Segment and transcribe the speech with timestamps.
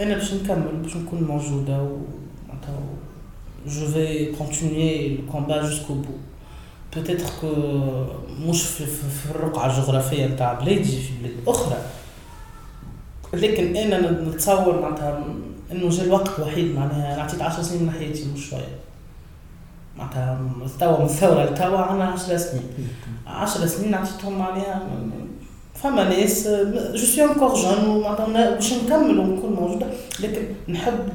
[0.00, 1.96] أنا باش نكمل باش نكون موجودة و
[3.66, 6.12] je vais continuer combat jusqu'au bout
[6.96, 7.46] peut-être que
[8.46, 11.78] مش في, في, الرقعة الجغرافية نتاع بلادي في بلاد أخرى.
[13.34, 15.24] لكن أنا نتصور معناتها
[15.72, 18.78] إنه جا الوقت الوحيد معناها نعطيت 10 سنين من حياتي مش شوية.
[19.98, 20.40] معناتها
[20.80, 22.88] توا من الثورة لتوا عندنا 10 سنين.
[23.26, 24.88] 10 سنين عطيتهم معناها
[25.82, 26.48] فما ناس
[26.94, 29.86] je suis encore jeune معناتها باش نكمل ونكون موجوده
[30.20, 31.08] لكن نحب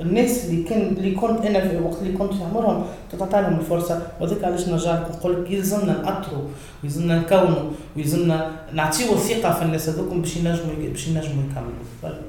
[0.00, 2.84] الناس اللي كان اللي كنت أنا في الوقت اللي كنت في عمرهم
[3.18, 6.42] تعطى لهم الفرصه وذاك علاش نرجع لك نقول لك يلزمنا ناثروا
[6.82, 12.20] ويلزمنا نكونوا ويلزمنا نعطيو الثقه في الناس هذوكم باش ينجموا باش ينجموا يكملوا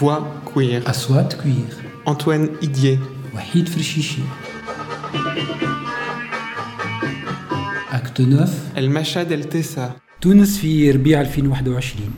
[0.00, 0.88] Voix queer.
[0.88, 1.89] أصوات queer.
[2.06, 2.98] Antoine Idier.
[3.34, 4.22] وحيد فرشيشي.
[7.92, 9.90] أكت 9 المشهد التاسع
[10.20, 12.10] تونس في ربيع 2021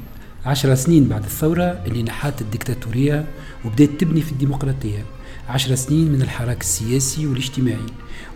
[0.47, 3.27] عشر سنين بعد الثورة اللي نحات الدكتاتورية
[3.64, 5.05] وبدأت تبني في الديمقراطية.
[5.48, 7.86] عشر سنين من الحراك السياسي والاجتماعي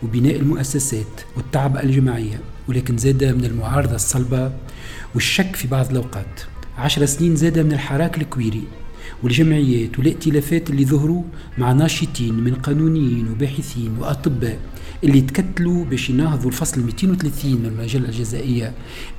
[0.02, 4.52] وبناء المؤسسات والتعب الجماعية ولكن زاد من المعارضة الصلبة
[5.14, 6.40] والشك في بعض الأوقات.
[6.78, 8.62] عشر سنين زاد من الحراك الكويري.
[9.22, 11.22] والجمعيات والائتلافات اللي ظهروا
[11.58, 14.58] مع ناشطين من قانونيين وباحثين وأطباء
[15.04, 18.72] اللي تكتلوا باش يناهضوا الفصل 230 من المجلة الجزائية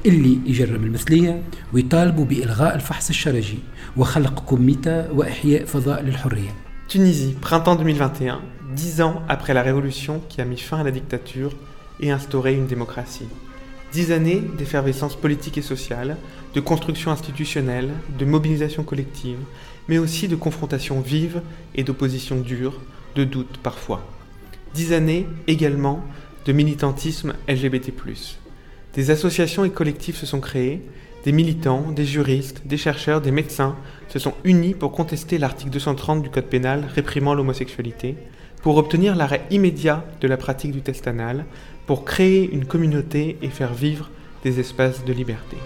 [0.05, 1.41] اللي يجرم المثلية
[1.73, 3.59] ويطالبوا بإلغاء الفحص الشرجي
[3.97, 8.39] وخلق comité وإحياء فضاء للحرية Tunisie, printemps 2021,
[8.73, 11.51] dix ans après la révolution qui a mis fin à la dictature
[11.99, 13.27] et instauré une démocratie.
[13.91, 16.15] Dix années d'effervescence politique et sociale,
[16.53, 19.37] de construction institutionnelle, de mobilisation collective,
[19.87, 21.41] mais aussi de confrontation vive
[21.75, 22.81] et d'opposition dure,
[23.15, 24.05] de doute parfois.
[24.73, 26.03] Dix années également
[26.45, 27.91] de militantisme LGBT.
[28.93, 30.81] Des associations et collectifs se sont créés,
[31.23, 33.75] des militants, des juristes, des chercheurs, des médecins
[34.07, 38.15] se sont unis pour contester l'article 230 du Code pénal réprimant l'homosexualité,
[38.61, 41.45] pour obtenir l'arrêt immédiat de la pratique du test anal,
[41.85, 44.09] pour créer une communauté et faire vivre
[44.43, 45.57] des espaces de liberté.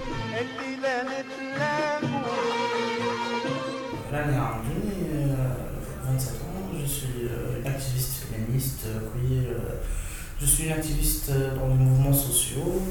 [10.42, 12.82] Je suis une activiste euh, dans les mouvements sociaux.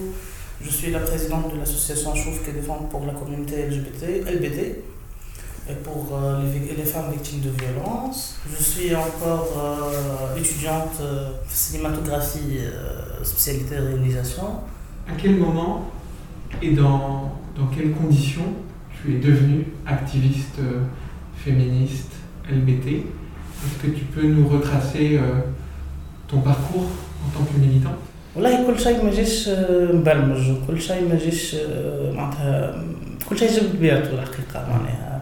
[0.63, 4.85] Je suis la présidente de l'association Chouf qui défend pour la communauté LGBT, LBD
[5.69, 6.43] et pour euh,
[6.77, 8.39] les, femmes victimes de violences.
[8.49, 12.61] Je suis encore euh, étudiante euh, cinématographie,
[13.23, 14.61] spécialité réalisation.
[15.09, 15.91] À quel moment
[16.63, 18.55] et dans, dans quelles conditions
[19.03, 20.61] tu es devenue activiste
[21.45, 22.13] féministe
[22.51, 22.87] LBT
[23.63, 25.21] Est-ce que tu peux nous retracer
[26.29, 26.89] ton parcours
[27.25, 27.97] en tant que militant?
[28.37, 29.49] والله كل شيء ما جاش
[29.95, 31.57] مبرمج وكل شيء ما جاش
[32.15, 32.85] معناتها
[33.29, 35.21] كل شيء جا بطبيعته الحقيقة معناها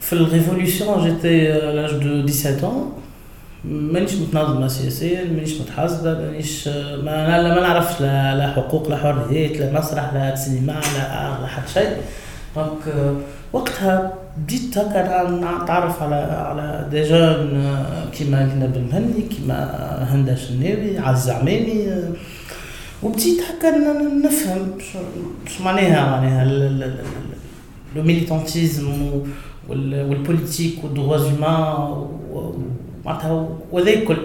[0.00, 2.86] في ال révolution j'étais l'âge de 17
[3.64, 9.78] مانيش متنظمه سياسيا مانيش متحاسبه مانيش ما, ما نعرفش لا, لا حقوق لا حريات لا
[9.78, 11.96] مسرح لا سينما لا لا حتى شيء
[12.56, 13.14] donc
[13.52, 15.30] وقتها بديت هكا
[15.62, 17.76] نتعرف على على des jeunes
[18.12, 19.58] كيما لينا بن مهني كيما
[20.10, 21.86] هندا شناوي عزيز عمامي
[23.02, 23.70] وبديت هكا
[24.24, 24.62] نفهم
[25.46, 26.44] شو معناها معناها
[27.96, 28.88] لو ميليتانتيزم
[29.68, 32.06] والبوليتيك والدغوا زومان
[33.04, 34.16] معناتها وهذا الكل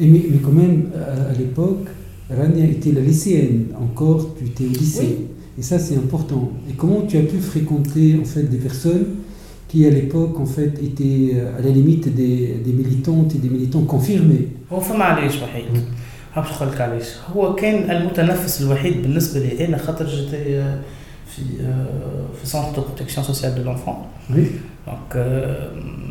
[0.00, 1.88] Mais, mais quand même, à, à l'époque,
[2.30, 3.66] Rania était la lycéenne.
[3.80, 5.16] Encore, tu étais au lycée.
[5.18, 5.26] Oui.
[5.58, 6.52] Et ça, c'est important.
[6.70, 9.06] Et comment tu as pu fréquenter en fait des personnes
[9.68, 11.22] qui à l'époque en fait étaient
[11.58, 12.36] à la limite des,
[12.66, 14.46] des militantes et des militants confirmés.
[14.72, 15.64] هو فما علاش وحيد؟
[16.36, 17.06] باش نقول لك علاش.
[17.36, 20.78] هو كان المتنفس الوحيد بالنسبة لي أنا خاطر j'étais
[21.26, 21.42] في
[22.40, 23.94] في centre de protection sociale de l'enfance
[24.30, 24.46] oui
[24.86, 25.26] donc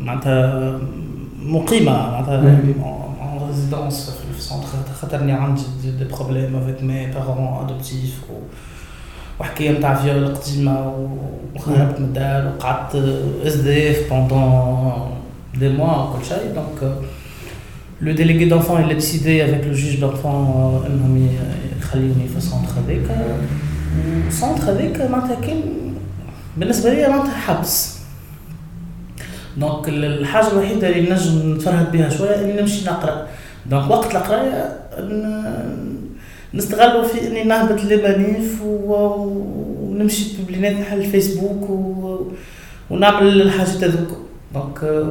[0.04, 0.80] معناتها
[1.42, 2.62] مقيمة معناتها
[3.20, 4.68] en résidence في ال centre
[5.00, 8.20] خاطرني عندي des problèmes avec mes parents adoptifs
[9.40, 10.94] وحكايه نتاع viol قديمة
[11.56, 12.94] وخرجت من الدار وقعدت
[13.46, 15.10] SDF pendant
[15.58, 16.94] des mois وكل شيء donc
[18.00, 21.28] le délégué d'enfants a décidé avec le juge d'enfant إنهم
[21.78, 23.26] يخليوني في ال centre هذاك
[24.28, 25.60] ال centre هذاك معناتها كان
[26.56, 27.98] بالنسبة لي معناتها حبس.
[29.56, 33.26] donc الحاجة الوحيدة اللي نجم نتفرهد بها شوية إني نمشي نقرأ.
[33.66, 34.78] donc وقت القرايه
[36.54, 42.20] نستغلوا في إني نهبط لبنيف ونمشي publinet نحل الفيسبوك و...
[42.90, 44.08] ونعمل الحاجات هذوك
[44.54, 45.06] donc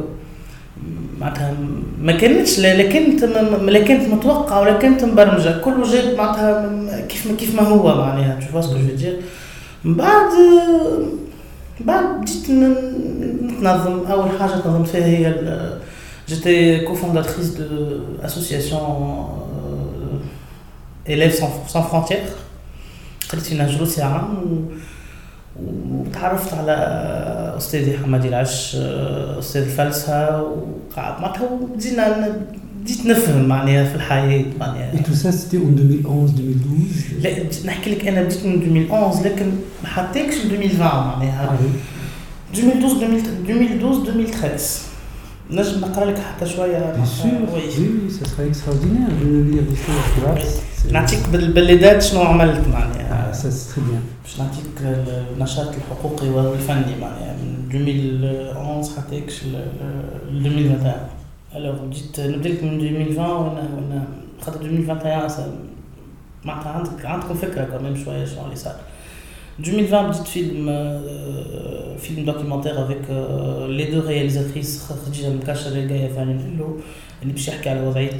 [1.19, 1.53] معناتها
[2.01, 5.61] ما كانتش لا كانت لا كانت متوقعة ولا كانت مبرمجة.
[5.61, 8.39] كله جاب معناتها كيف ما كيف ما هو معناها.
[8.51, 9.19] je veux dire
[9.83, 10.29] من بعد
[11.79, 14.05] بعد بديت نتنظم.
[14.11, 15.33] أول حاجة تنظمت فيها هي
[16.29, 17.65] j'étais cofondatrice de
[18.25, 19.25] association
[21.07, 22.33] élèves sans, sans frontières.
[23.29, 24.65] قريت في نهج روسي عام
[25.63, 26.73] وتعرفت على
[27.57, 28.75] استاذي حماد العش
[29.39, 32.37] أستاذ الفلسفه وقعد معناتها بدينا
[32.81, 37.89] بديت نفهم معناها في الحياة معناها اي tout ça c'était en 2011 2012 لا نحكي
[37.89, 39.51] لك أنا بديت من 2011 لكن
[39.83, 41.57] ما حطيتكش 2020 معناها
[42.53, 44.79] 2012 2012 2013
[45.51, 50.43] نجم نقرا لك حتى شوية bien sûr oui ça sera extraordinaire lire l'histoire
[50.91, 54.65] نعطيك بالبلدات شنو عملت معناها ça très bien باش نعطيك
[55.35, 59.55] النشاط الحقوقي والفني معناها من 2011 حتى ل
[60.31, 60.93] 2021
[61.55, 64.07] alors بديت نبدا لك من 2020 وأنا وأنا
[64.41, 65.55] خاطر 2021
[66.45, 68.75] معناتها عندك عندكم فكره كمان شوية شنو اللي صار
[69.59, 70.65] 2020 بديت فيلم
[71.99, 73.09] film documentaire avec
[73.69, 76.33] les deux réalisatrices خديجه مكاشر جاية فاني
[77.21, 78.11] اللي باش يحكي على وضعية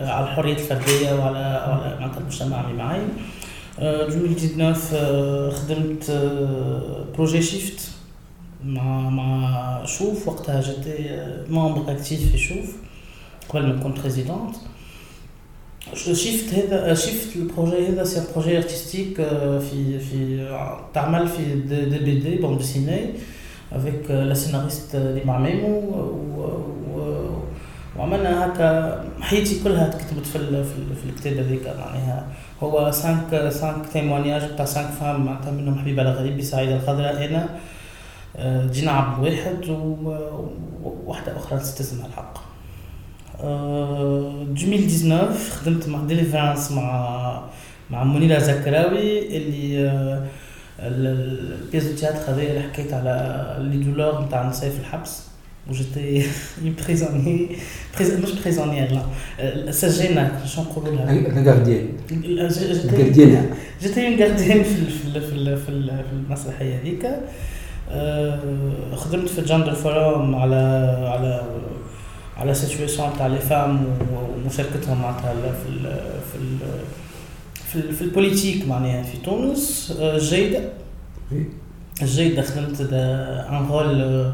[0.00, 3.00] على الحرية الفردية وعلى على معناتها المجتمع اللي معي
[3.78, 6.10] 2019 خدمت
[7.16, 7.90] projet Shift
[8.64, 10.28] مع مع Chouf.
[10.28, 12.76] وقتها j'étais membre active في Chouf.
[13.48, 14.54] قبل ما نكون présidente
[15.94, 19.16] Shift هذا Shift ال projet هذا c'est projet artistique
[19.70, 20.48] في في
[20.94, 23.10] تعمل في des b- des bandes dessinées
[23.72, 25.80] avec la scénariste ديما ميمو
[27.98, 31.66] وعملنا هكا حياتي كلها تكتبت في في, في الكتاب هذيك.
[31.66, 32.26] معناها
[32.62, 37.48] هو cinq cinq témoignages بتاع cinq femmes معناتها منهم حبيبة الغريبي سعيدة الخضراء أنا
[38.72, 39.68] جينا عبد واحد
[40.82, 42.34] وواحدة أخرى نسيت اسمها الحق.
[43.40, 47.42] 2019 خدمت مع ديليفرانس مع
[47.90, 50.24] مع منيرة زكراوي اللي
[50.80, 55.33] ال pièce de théâtre هذايا اللي حكيت على les douleurs نتاع النساء في الحبس.
[55.70, 56.26] و j'étais
[56.86, 57.48] prisonnier
[58.00, 61.88] مش prisonnière لا سجينة شنو نقولوا لها؟ ال gardienne
[63.82, 64.86] j'étais une في
[65.20, 65.68] في في
[66.12, 67.06] المسرحية هذيك
[68.96, 70.54] خدمت في gender forum على
[71.08, 71.42] على
[72.36, 75.82] على situation تاع les femmes ومشاركتهم معناتها في ال
[76.32, 76.58] في ال
[77.68, 79.92] في, ال في ال politique معناها في تونس.
[80.16, 80.60] جيدة.
[82.02, 84.32] جيدة خدمت un rôle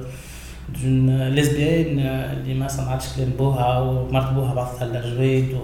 [0.82, 5.56] d'une lesbienne اللي ما سمعتش كلام بوها ومرت بوها بعثتها للجويد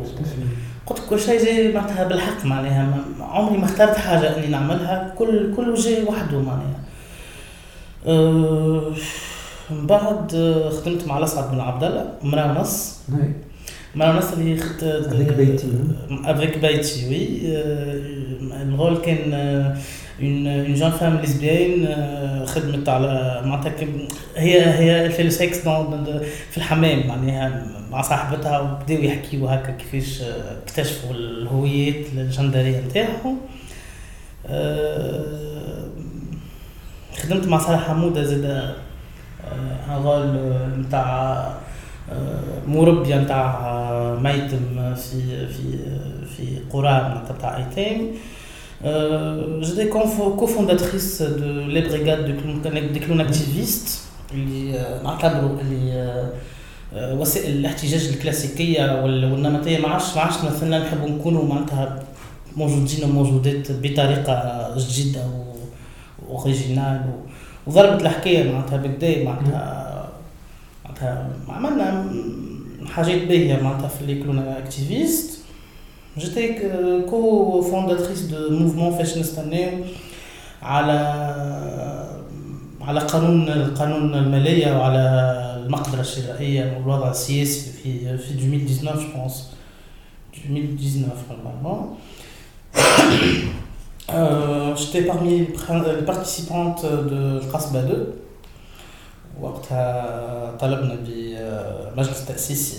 [0.87, 3.05] قلت كل شيء جاي معناتها بالحق معناها.
[3.20, 6.81] عمري ما اخترت حاجة إني نعملها كل كله جاي وحده معناها.
[8.06, 8.93] أه
[9.70, 10.31] من بعد
[10.73, 12.99] خدمت مع الأسعد بن عبد الله مرا ونص
[13.94, 15.73] مرا ونص اللي خدت avec بيتي.
[16.25, 17.40] avec بيتي oui.
[18.62, 19.76] ال rôle كان
[20.20, 21.96] une une jeune femme lesbienne
[22.46, 23.86] خدمت على معناتها
[24.36, 25.58] هي هي في السكس
[26.50, 30.22] في الحمام معناها مع صاحبتها وبداو يحكيوا هكا كيفاش
[30.62, 33.36] اكتشفوا الهويات الجندرية نتاعهم.
[37.22, 38.74] خدمت مع صالح حموده زاد
[39.90, 40.38] رول
[40.78, 41.54] نتاع
[42.66, 43.74] مربية نتاع
[44.22, 45.78] ميتم في في
[46.36, 48.10] في قرى نتاع ايتام
[49.61, 49.88] j'étais
[50.37, 52.26] cofondatrice de les brigades
[52.92, 54.00] de clowns activistes
[54.35, 54.73] اللي
[55.04, 56.30] نعتبروا اللي
[56.97, 62.02] وسائل الاحتجاج الكلاسيكيه والنمطيه ما عادش ما عادش مثلا نحبوا نكونوا معناتها
[62.56, 65.21] موجودين وموجودات بطريقه جديده
[66.28, 67.02] و originale
[67.66, 70.09] وضربت الحكاية معناتها بكدا معناتها
[70.85, 72.12] معناتها عملنا
[72.87, 75.36] حاجات باهيه معناتها في اللي كلنا activistes
[76.18, 76.59] j'étais
[77.11, 79.70] cofondatrice du mouvement فاش نستناو
[80.62, 80.92] على
[82.80, 85.00] على قانون القانون الماليه وعلى
[85.66, 89.50] المقدره الشرائيه والوضع السياسي في في 2019 je pense
[90.35, 91.97] 2019 normalement
[94.08, 98.06] Euh, J'étais parmi les participantes de القصبة 2
[99.40, 102.76] وقتها طلبنا بمجلس تأسيسي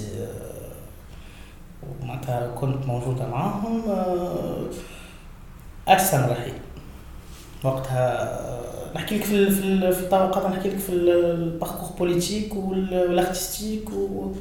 [2.01, 3.81] ومعناتها كنت موجودة معاهم
[5.87, 6.53] أجسام رحيل
[7.63, 8.37] وقتها
[8.95, 14.31] نحكي لك في في في الطبقات نحكي لك في ال parcours politique وال artistique و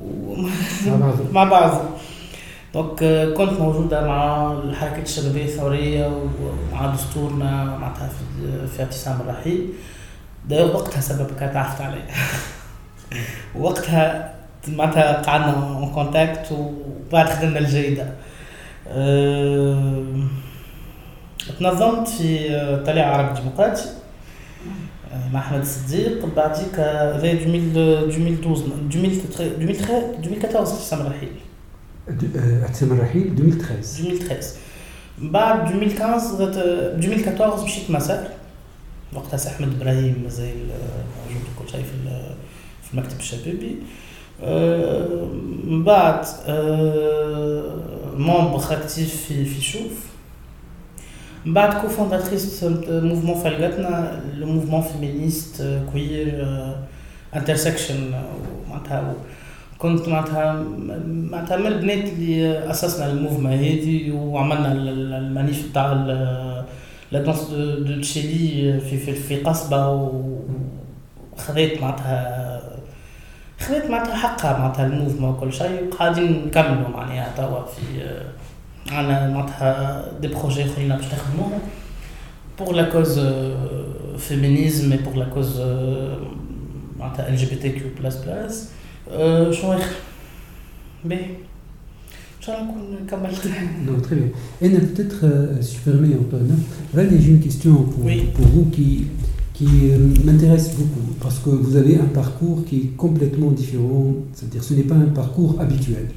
[1.32, 1.80] مع بعض.
[2.74, 2.98] donc
[3.36, 9.68] كنت موجودة مع الحركات الشبابية الثورية ومع دستورنا معناتها في, في اعتصام الرحيل.
[10.48, 12.02] ده وقتها سبب كانت عرفت علي
[13.62, 14.34] وقتها
[14.68, 18.12] معناتها قعدنا en contact وبعد خدمنا الجيده
[18.88, 20.04] أه
[21.58, 23.84] تنظمت في آه، طليعه عربي ديمقراطي
[25.12, 28.66] آه، مع احمد الصديق بعديك 2012
[30.18, 31.32] 2014 حسام الرحيل
[32.68, 34.48] حسام الرحيل 2013 2013
[35.18, 38.28] بعد 2015 2014 مشيت مسار
[39.12, 40.56] وقتها احمد إبراهيم مازال
[41.26, 42.20] موجود كل شيء في
[42.82, 43.76] في المكتب الشبابي
[45.64, 46.24] من بعد
[48.16, 50.10] مومبر اكتيف في في شوف
[51.44, 56.46] من بعد cofondatrice mouvement فلقتنا le mouvement féministe queer
[57.36, 58.12] intersection
[58.70, 59.14] معناتها
[59.78, 60.64] كنت معناتها
[61.06, 64.72] معناتها من البنات اللي اسسنا ال mouvement هذه وعملنا
[65.18, 65.92] ال manif تاع
[67.12, 67.40] la danse
[67.78, 70.10] de Chili في في, في قصبه
[71.36, 72.49] وخذيت معناتها
[73.60, 77.82] خذيت معناتها حقها معناتها ال mouvement وكل شيء وقاعدين نكملوا معناها توا في
[78.92, 81.58] عندنا معناتها دي بروجي اخرين باش نخدموهم
[82.58, 83.20] بور لا كوز
[84.18, 85.60] فيمينيزم بور لا كوز
[86.98, 88.68] معناتها ال جي بي تي كيو بلاس بلاس
[89.60, 89.94] شنو اخر
[91.04, 91.24] باهي
[92.40, 93.48] ان شاء الله نكون كملت
[93.86, 94.30] Non, très bien.
[94.62, 96.58] Et peut-être, euh, si je permets, Antoine,
[96.94, 98.28] là, j'ai une question pour, oui.
[98.34, 99.06] pour vous qui,
[99.60, 104.64] qui euh, m'intéresse beaucoup, parce que vous avez un parcours qui est complètement différent, c'est-à-dire
[104.64, 106.08] ce n'est pas un parcours habituel.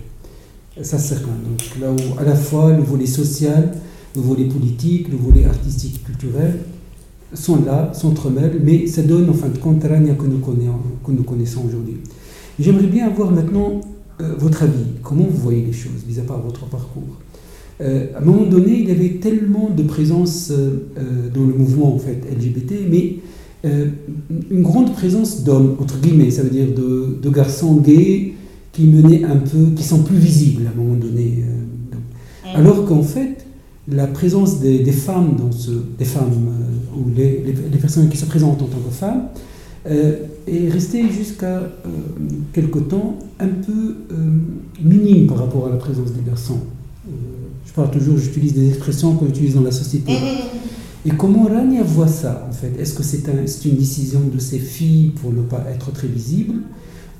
[0.81, 1.27] Ça, c'est certain.
[1.27, 3.73] Donc, là où, à la fois, le volet social,
[4.15, 6.59] le volet politique, le volet artistique culturel
[7.33, 11.11] sont là, s'entremêlent, mais ça donne, en fin de compte, Rania que nous connaissons, que
[11.11, 11.97] nous connaissons aujourd'hui.
[12.57, 13.81] J'aimerais bien avoir maintenant
[14.21, 14.85] euh, votre avis.
[15.03, 17.17] Comment vous voyez les choses, mis à part votre parcours?
[17.81, 21.95] Euh, À un moment donné, il y avait tellement de présence euh, dans le mouvement
[21.95, 23.17] en fait, LGBT, mais
[24.51, 28.33] une grande présence d'hommes, entre guillemets, ça veut dire de, de, garçons gays
[28.73, 31.45] qui menaient un peu, qui sont plus visibles à un moment donné.
[32.43, 32.55] Mm.
[32.55, 33.45] Alors qu'en fait,
[33.87, 36.49] la présence des, des, femmes, dans ce, des femmes
[36.93, 39.29] ou les, les, les, personnes qui se présentent en tant que femmes,
[40.47, 41.69] est resté jusqu'à euh,
[42.53, 44.15] quelque temps un peu euh,
[44.81, 46.59] minime par rapport à la présence des garçons
[47.75, 50.13] parle toujours, j'utilise des expressions qu'on utilise dans la société.
[51.05, 52.71] Et comment Rania voit ça, en fait?
[52.79, 56.07] Est-ce que c'est un, est une décision de ses filles pour ne pas être très
[56.07, 56.61] visible?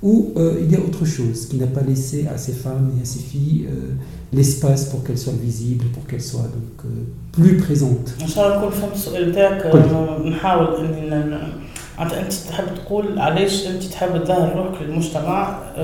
[0.02, 3.02] Ou euh, il y a autre chose qui n'a pas laissé à ses femmes et
[3.02, 3.94] à ses filles euh,
[4.34, 6.90] l'espace pour qu'elles soient visibles, pour qu'elles soient donc, euh,
[7.32, 8.14] plus présentes?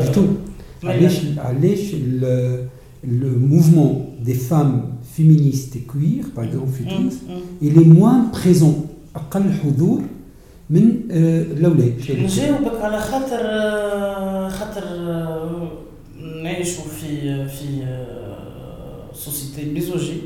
[0.01, 0.37] du tout.
[3.01, 4.81] Le mouvement des femmes
[5.15, 7.13] féministes et queer par exemple في تونس
[7.61, 8.75] il est moins présent
[9.15, 10.01] أقل حضور
[10.69, 13.43] من الاولاد نجاوبك على خاطر
[14.49, 14.85] خاطر
[16.43, 17.97] نعيشوا في في
[19.13, 20.17] société misogyne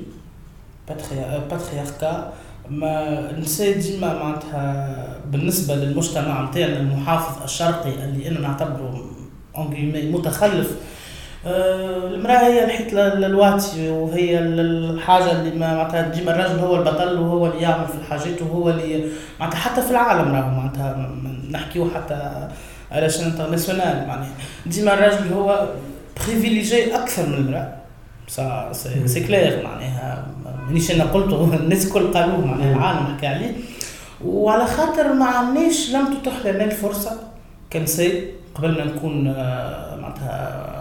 [1.50, 2.34] patriarcale
[2.70, 9.06] ما نسى ديما معناتها بالنسبة للمجتمع نتاعنا المحافظ الشرقي اللي أنا نعتبره
[10.12, 10.78] متخلف
[11.46, 17.62] المرأة هي الحيط للواتي وهي الحاجة اللي ما معناتها ديما الرجل هو البطل وهو اللي
[17.62, 19.06] يعمل في الحاجات وهو اللي
[19.40, 21.10] معناتها حتى في العالم راهو معناتها
[21.52, 22.48] نحكيو حتى
[22.92, 24.32] على champ international معناها
[24.66, 25.68] ديما الرجل هو
[26.26, 27.74] privilégié أكثر من المرأة.
[28.28, 28.70] ça
[29.06, 30.26] c'est clair معناها
[30.68, 33.54] مانيش أنا قلته الناس الكل قالوه معناها العالم حكى عليه
[34.26, 37.20] وعلى خاطر ما عندناش لم تتيح لنا الفرصة
[37.74, 38.24] كنساء
[38.56, 39.24] قبل ما نكون
[40.02, 40.73] معناتها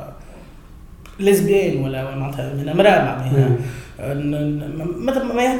[1.20, 3.56] lesbienne ولا معناتها من امراه معناها.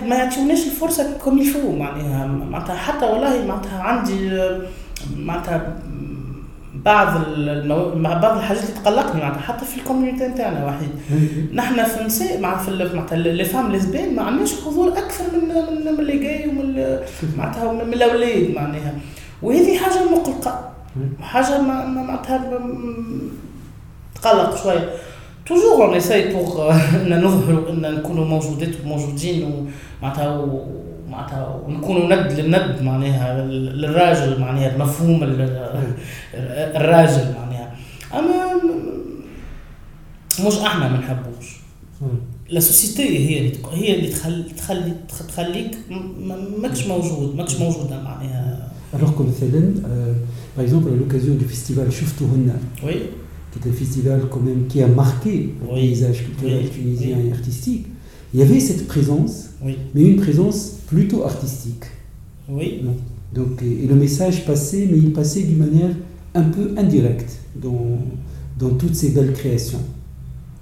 [0.09, 2.26] ما يعطيوناش الفرصة comme il faut معناها.
[2.26, 4.40] معناتها حتى والله معناتها عندي
[5.16, 5.76] معناتها
[6.85, 7.90] بعض المو...
[7.94, 10.90] بعض الحاجات اللي تقلقني معناتها حتى في ال community نتاعنا وحيد
[11.52, 15.92] نحن في النساء مع في معناتها les femmes lesbiennes ما عندناش حضور أكثر من من,
[15.92, 16.99] من اللي جاي ومن
[17.37, 18.94] معناتها من الأولاد معناها.
[19.42, 20.73] وهذه حاجة مقلقة.
[21.21, 22.61] حاجة معناتها
[24.23, 24.90] تقلق شوية.
[25.46, 29.66] toujours on essaye pour ان نظهروا ان نكونوا موجودات وموجودين
[30.02, 30.46] ومعناتها
[31.11, 35.20] معناتها ونكونوا ند للند معناها للراجل معناها المفهوم
[36.76, 37.75] الراجل معناها
[38.14, 38.62] اما
[40.46, 41.56] مش إحنا ما نحبوش
[42.49, 44.94] la société هي اللي هي اللي تخلي تخلي
[45.28, 45.78] تخليك
[46.62, 49.75] ماكش موجود ماكش موجوده معناها que مثلا
[50.58, 53.21] exemple à l'occasion du festival شفتوهن oui.
[53.51, 55.88] qui est un festival quand même qui a marqué le oui.
[55.88, 56.69] paysage culturel oui.
[56.69, 57.29] tunisien oui.
[57.29, 57.88] et artistique
[58.33, 59.77] il y avait cette présence oui.
[59.93, 61.86] mais une présence plutôt artistique.
[62.50, 62.83] Oui.
[63.33, 65.95] Donc, et, et, le message passait, mais il passait d'une manière
[66.33, 68.00] un peu indirecte dans,
[68.57, 69.83] dans toutes ces belles créations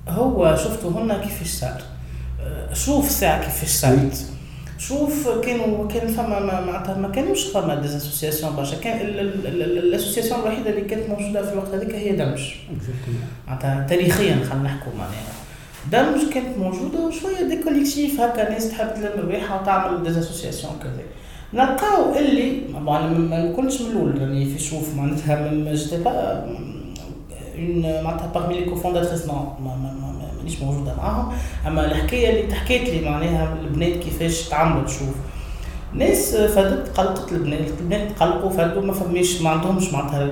[0.07, 1.83] هو شفتوا هنا كيفاش صار
[2.39, 4.25] أه، شوف ساعة كيفاش صارت
[4.80, 8.76] شوف كانوا كان فما معناتها ما كانوش فما ديزاسوسياسيون برشا.
[8.76, 9.00] كان
[9.48, 12.40] ال association الوحيدة اللي كانت موجودة في الوقت هذيك هي دمج
[13.46, 15.32] معناتها تاريخيا خلينا نحكوا معناها.
[15.92, 21.02] دمج كانت موجودة وشويه des collectifs هكا ناس تحب تلم الريحة وتعمل des associations كذا
[21.54, 26.46] نلقاو اللي ما كنتش من الأول راني في شوف معناتها j'étais pas
[28.04, 29.26] معناتها parmi les cofondatrices
[30.40, 31.32] مانيش موجوده معاهم.
[31.66, 35.14] أما الحكاية اللي تحكيت لي معناها البنات كيفاش تعملوا تشوف.
[35.94, 40.30] ناس فادت قلقت البنات البنات قلقوا فادوا ما فماش ما عندهمش معناتها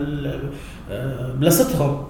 [0.90, 2.04] آه، بلاصتهم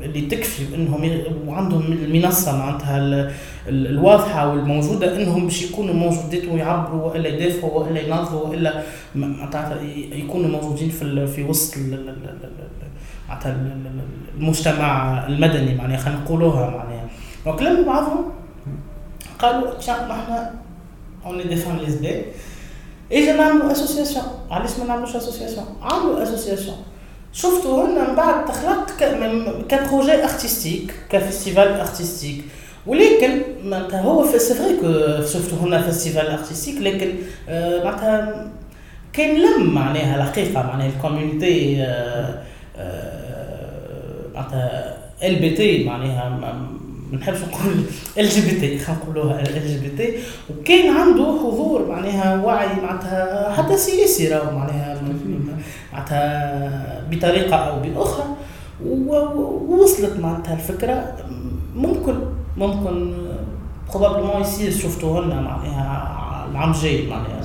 [0.00, 3.30] اللي تكفي إنهم وعندهم المنصة معناتها
[3.68, 8.82] الواضحة والموجودة إنهم باش يكونوا موجودين ويعبروا وإلا يدافعوا وإلا يناظروا وإلا
[9.14, 9.80] معناتها
[10.12, 11.74] يكونوا موجودين في في وسط
[13.28, 13.56] معناتها
[14.38, 17.08] المجتمع المدني معناها خلينا نقولوها معناها.
[17.46, 18.32] لموا بعضهم.
[19.42, 20.46] قالوا نحن
[21.26, 22.22] en des femmes lesbiennes
[23.12, 26.76] اجا نعملوا اسوسياسيون علاش ما نعملوش اسوسياسيون عملوا اسوسياسيون
[27.32, 28.90] شفتوا هنا من بعد تخلق
[29.68, 32.44] ك projet artistique ك festival artistique
[32.86, 37.14] ولكن معناتها هو c'est vrai que شفتوا هنا festival artistique لكن
[37.48, 38.50] آه، معناتها
[39.12, 42.42] كان لم معناها الحقيقة معناها ال community آه،
[42.76, 46.28] آه، معناتها LBT معناها
[47.12, 47.84] ما نحبش نقول
[48.18, 50.18] LGBT خلينا نقولوها LGBT
[50.50, 55.02] وكان عنده حضور معناها وعي معناتها حتى سياسي راهو معناها
[55.92, 58.26] معناتها بطريقة أو بأخرى.
[58.86, 61.14] ووصلت معناتها الفكرة.
[61.76, 62.14] ممكن
[62.56, 63.14] ممكن
[63.90, 67.42] probablement يصير شفتوا لنا معناها العام الجاي معناها.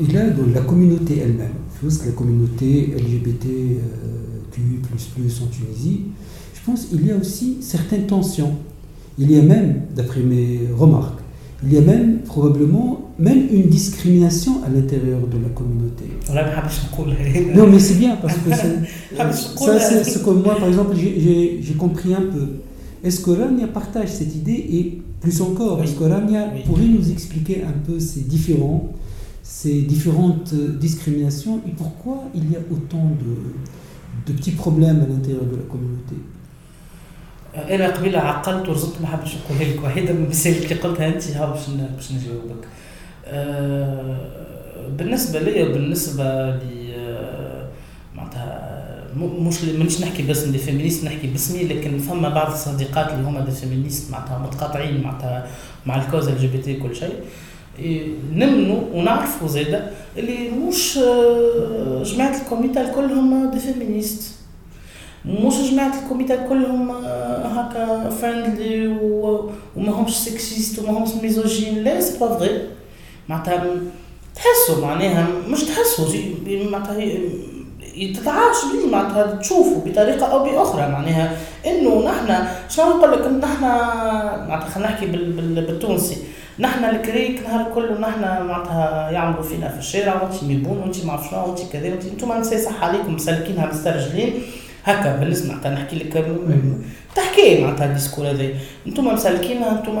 [0.00, 2.68] Et là, dans la communauté elle-même, la communauté
[3.04, 4.60] LGBTQ++
[5.44, 6.00] en Tunisie,
[6.62, 8.52] je pense qu'il y a aussi certaines tensions.
[9.18, 11.18] Il y a même, d'après mes remarques,
[11.64, 16.04] il y a même probablement même une discrimination à l'intérieur de la communauté.
[17.54, 18.50] non, mais c'est bien parce que
[19.56, 22.46] ça, c'est ce que moi, par exemple, j'ai compris un peu.
[23.02, 27.64] Est-ce que Rania partage cette idée et plus encore, est-ce que Rania pourrait nous expliquer
[27.64, 28.92] un peu ces différents,
[29.42, 35.44] ces différentes discriminations et pourquoi il y a autant de, de petits problèmes à l'intérieur
[35.44, 36.14] de la communauté?
[37.54, 41.46] أنا قبيلة عقلت ورزقت ما حبش نقولها لك واحدة من المسائل اللي قلتها أنت ها
[41.46, 41.60] باش
[41.96, 42.64] باش نجاوبك.
[43.26, 44.16] أه
[44.98, 46.60] بالنسبة لي وبالنسبة ل
[46.96, 47.66] آه،
[48.16, 48.78] معناتها
[49.16, 53.50] مش مانيش نحكي باسم des féministes نحكي باسمي لكن فما بعض الصديقات اللي هما des
[53.50, 55.46] féministes معناتها متقاطعين معناتها
[55.86, 57.12] مع ال cause LGBT كل شيء
[58.32, 64.41] نمنوا ونعرفوا زاده اللي مش آه، جماعة ال communauté كلهم des féministes.
[65.24, 68.86] مش جماعة ال communauté كلهم آه، هكا friendly
[69.76, 71.84] وما همش sexistes وما همش misogynes.
[71.84, 72.60] لا سي با فغي
[73.28, 73.64] معناتها
[74.34, 76.04] تحسوا معناها مش تحسوا
[76.70, 76.94] معناتها
[78.14, 80.80] تتعايش بيه معناتها تشوفوا بطريقة أو بأخرى.
[80.92, 83.62] معناها إنه نحن شنو نقول لك نحن
[84.48, 86.16] معناتها خلينا نحكي بالتونسي.
[86.58, 91.46] نحن الكريك نهار كله نحن معناتها يعملوا فينا في الشارع وانت ميبون وانت ما شنو
[91.46, 94.42] وانت كذا وانت أنتم نساء صح عليكم مسلكينها مسترجلين.
[94.84, 96.24] هكا بالنسبة معناتها نحكي لك
[97.16, 98.48] تحكي معناتها الديسكور هذا
[98.86, 99.98] أنتم مسالكين أنتم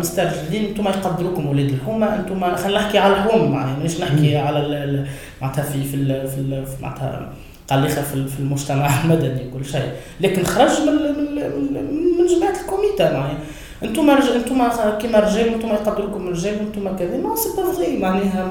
[0.00, 5.06] مسترجلين أنتم يقدروكم ولاد الحومة أنتم خلينا نحكي على الحومه معناها مانيش نحكي على
[5.42, 7.32] معناتها في في في معناتها
[7.70, 9.92] قليخة في المجتمع المدني وكل شيء.
[10.20, 10.94] لكن خرج من
[12.18, 13.38] من جماعة ال communauté معناها.
[13.82, 17.16] أنتم أنتم كيما رجال أنتم يقدروكم رجال أنتم كذا.
[17.16, 18.50] mais c'est pas vrai معناها.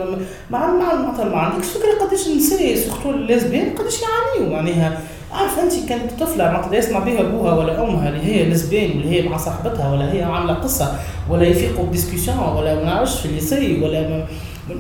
[0.50, 5.02] ما معناتها ما عندكش فكرة قداش النساء surtout ال lesbiennes قداش يعانيوا معناها.
[5.34, 9.30] عارف انت كانت طفلة ما يسمع بها أبوها ولا أمها اللي هي lesbienne ولا هي
[9.30, 10.94] مع صاحبتها ولا هي عاملة قصة
[11.30, 14.26] ولا يفيقوا ب discussion ولا ما نعرفش في ال lycée ولا ما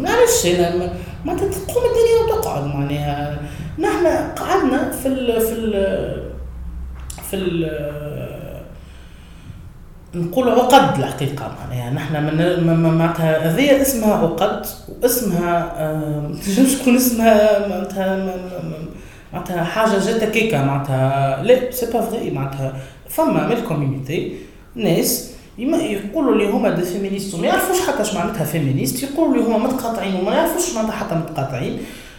[0.02, 0.46] نعرفش
[1.26, 3.40] ما تقوم الدنيا وتقعد معناها.
[3.80, 5.72] نحن قعدنا في ال في ال
[7.30, 7.82] في ال
[10.16, 11.90] نقول عقد الحقيقة معناها.
[11.90, 14.66] نحن من معناتها هذه اسمها عقد
[15.04, 15.74] واسمها
[16.46, 18.36] تنجمش تكون اسمها؟ معناتها
[19.34, 22.74] معناتها حاجة جات كيكا معناتها لا سي با فغي معناتها
[23.10, 24.32] فما من ال community
[24.76, 29.58] ناس يقولوا لي هما des féministes وما يعرفوش حتى اش معناتها féministe يقولوا لي هما
[29.58, 31.78] متقاطعين وما يعرفوش معناتها حتى متقاطعين.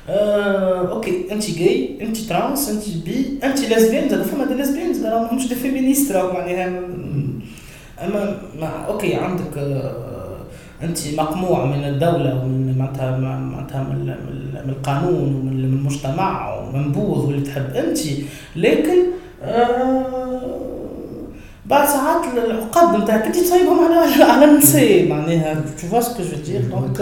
[0.09, 5.13] آه، OK انت جاي انت trans انت bi انت lesbienne زاد فما des lesbiennes زاد
[5.13, 6.81] راهم مش des féministes راهم معناها.
[8.05, 8.37] اما
[8.89, 10.12] OK عندك آه
[10.83, 14.15] انت مقموع من الدولة ومن معناتها معناتها من,
[14.69, 17.77] القانون ومن المجتمع ومنبوذ واللي تحب.
[17.77, 17.99] انت
[18.57, 18.99] لكن
[19.43, 20.51] آه
[21.67, 26.54] بعد ساعات العقد نتاعك انت تصايبهم على على النساء معناها toutefois ce que je veux
[26.54, 27.01] dire donc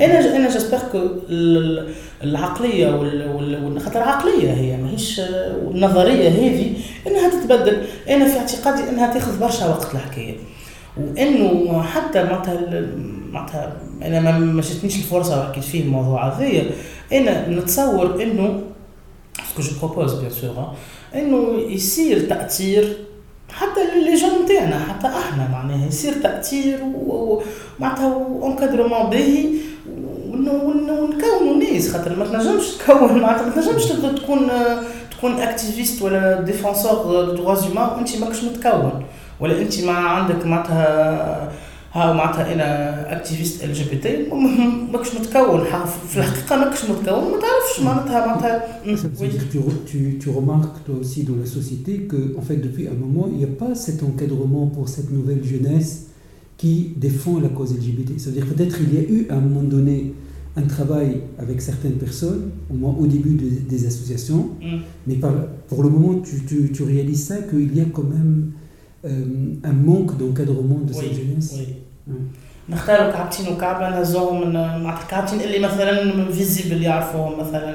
[0.00, 0.98] أنا أنا j'espère que
[2.22, 2.86] العقلية
[3.78, 5.20] خاطر عقلية هي ماهيش
[5.70, 6.72] النظريه هذه
[7.06, 7.82] إنها تتبدل.
[8.08, 10.34] أنا في اعتقادي إنها تاخذ برشا وقت الحكاية.
[10.96, 12.86] وإنه حتى معناتها
[13.32, 16.70] معناتها أنا ما جاتنيش الفرصة وحكيت فيه الموضوع هذايا.
[17.12, 18.62] أنا نتصور إنه
[19.52, 20.72] ce que je propose bien sûr
[21.14, 22.96] إنه يصير تأثير
[23.50, 29.46] حتى les jeunes نتاعنا حتى أحنا معناها يصير تأثير ومعناتها encadrement باهي
[30.30, 31.92] ونكونوا ناس.
[31.92, 34.50] خاطر ما تنجمش تكون معناتها ما تنجمش تبدا تكون
[35.10, 39.04] تكون activiste ولا défenseur de droits humains وأنت ماكش متكون.
[39.41, 41.51] ولا انت ما عندك معناتها
[41.93, 44.29] ها معناتها انا اكتيفيست ال جي بي تي
[44.93, 45.63] ماكش متكون
[46.09, 48.81] في الحقيقه ماكش متكون ما تعرفش معناتها معناتها
[49.51, 53.25] tu, tu, tu remarques toi aussi dans la société que en fait depuis un moment
[53.31, 56.07] il n'y a pas cet encadrement pour cette nouvelle jeunesse
[56.57, 58.09] qui défend la cause LGBT.
[58.17, 60.13] C'est-à-dire peut-être il y a eu à un moment donné
[60.55, 64.77] un travail avec certaines personnes, au moins au début de, des associations, mm.
[65.05, 65.33] mais par,
[65.67, 68.60] pour le moment tu, tu, tu réalises ça qu'il y a quand même euh,
[69.04, 71.52] un manque d'encadrement de cette jeunesse.
[72.08, 72.12] Oui.
[72.68, 77.74] نختاروا كعبتين وكعبة نهزوهم من معناتها كعبتين اللي مثلا visibles يعرفوهم مثلا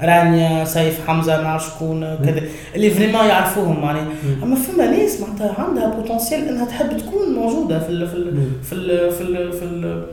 [0.00, 2.42] رانيا سيف حمزة ما نعرف شكون كذا
[2.74, 4.00] اللي vraiment يعرفوهم معني.
[4.42, 8.72] أما فما ناس معناتها عندها potentiel إنها تحب تكون موجودة في ال في ال في
[8.72, 10.06] ال في ال في ال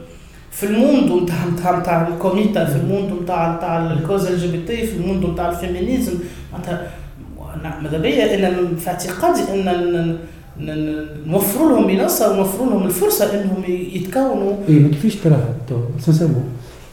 [0.52, 4.26] في ال monde نتاع نتاع نتاع ال communauté في ال monde نتاع نتاع ال cause
[4.26, 6.14] LGBT في ال monde نتاع ال féminisme.
[6.54, 6.88] معناتها
[7.83, 10.17] ماذا بيا ان في اعتقادي ان
[11.27, 15.55] نوفروا لهم منصه ونوفروا لهم الفرصه انهم يتكونوا اي ما كيفاش تراها
[16.01, 16.45] سانسيرمون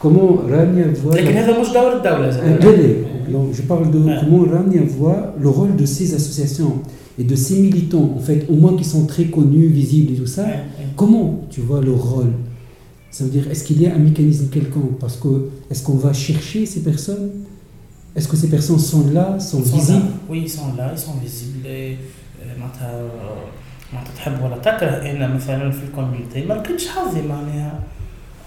[0.02, 4.82] كومون رانيا فوا لكن هذا مش دور الدوله لا لا je parle de comment Rania
[4.98, 6.74] voit le rôle de ces associations
[7.20, 10.32] et de ces militants en fait au moins qui sont très connus visibles et tout
[10.38, 10.46] ça
[10.96, 12.32] comment tu vois le rôle
[13.10, 15.32] ça veut dire est-ce qu'il y a un mécanisme quelconque parce que
[15.70, 17.28] est-ce qu'on va chercher ces personnes
[18.15, 20.29] Est-ce que ces personnes sont là sont, ils sont visibles là.
[20.29, 21.97] oui ils sont là ils sont visibles et
[22.59, 23.09] معناتها
[23.93, 27.79] معناتها تحب ولا تكره أنا مثلا في الكوميونيتي ما لقيتش حظي معناها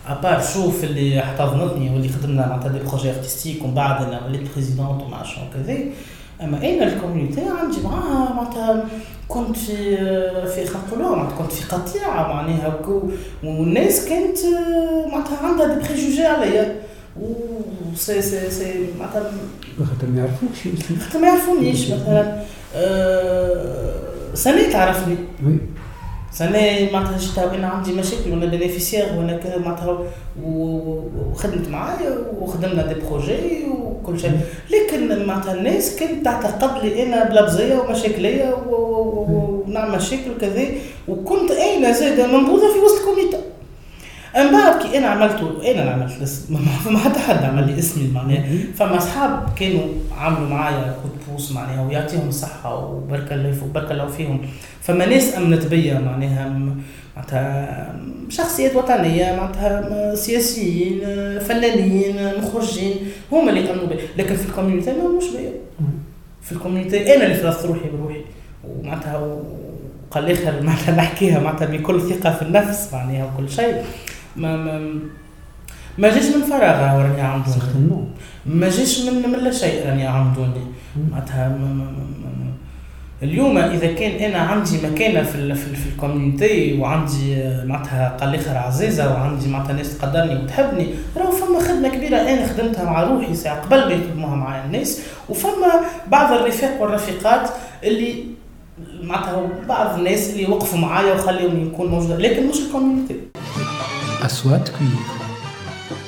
[0.09, 4.53] à part شوف اللي احتضنتني واللي خدمنا معناتها des projets artistiques ومن بعد أنا وليت
[4.55, 5.79] présidente وما شنو كذا
[6.43, 8.85] اما أنا ال community عندي معاها معناتها
[9.29, 9.97] كنت في
[10.47, 12.81] في نقولوا معناتها كنت في قطيعه معناها
[13.45, 14.39] والناس كانت
[15.13, 16.77] معناتها عندها des préjugés عليا
[17.21, 17.27] و
[17.97, 19.31] سي سي سي معناتها
[19.79, 20.59] خاطر ما يعرفوكش.
[21.01, 22.43] خاطر ما يعرفونيش مثلا
[24.35, 25.17] سنة تعرفني.
[25.47, 25.59] Oui.
[26.33, 29.99] سنة معناتها جيت أنا عندي مشاكل وأنا bénéficiaire وأنا كذا معناتها
[30.43, 34.31] وخدمت معايا وخدمنا des projets وكل شيء.
[34.71, 40.65] لكن معناتها الناس كانت تعتقد لي أنا بلبزيه ومشاكلية ونعمل مشاكل وكذا.
[41.09, 43.39] وكنت أنا زاده منبوذه في وسط ال communauté
[44.37, 46.55] من بعد كي أنا عملته أنا اللي عملت الاسم.
[46.93, 48.45] ما حتى حد عمل لي اسمي معناها.
[48.75, 49.83] فما أصحاب كانوا
[50.19, 54.41] عملوا معايا coup de pouce معناها ويعطيهم الصحة وبارك الله وبارك الله فيهم.
[54.83, 56.61] فما ناس أمنت بيا معناها
[57.17, 57.97] معناتها
[58.29, 61.01] شخصيات وطنية معناتها سياسيين
[61.39, 62.95] فنانين مخرجين
[63.33, 65.53] هما اللي امنوا بي لكن في ال community ما آمنش بيا.
[66.43, 68.21] في ال community أنا اللي فرضت روحي بروحي.
[68.65, 69.39] ومعناتها
[70.11, 73.83] قال اخر معناتها نحكيها معناتها بكل ثقة في النفس معناها وكل شيء.
[74.37, 74.95] ما ما
[75.99, 78.05] ما جاش من فراغ راني عمدوني
[78.47, 80.61] ما جاش من من لا شيء راني عمدوني
[81.11, 81.59] معناتها
[83.23, 88.57] اليوم إذا كان أنا عندي مكانة في في, في ال community وعندي معناتها قال اخر
[88.57, 93.61] عزيزة وعندي معناتها ناس تقدرني وتحبني راهو فما خدمة كبيرة أنا خدمتها مع روحي ساعة
[93.61, 95.01] قبل ما يخدموها معايا الناس.
[95.29, 97.51] وفما بعض الرفاق والرفيقات
[97.85, 98.25] اللي
[99.03, 103.15] معناتها بعض الناس اللي وقفوا معايا وخليهم يكون موجود لكن مش ال community.
[104.23, 104.89] Aswat Cuir.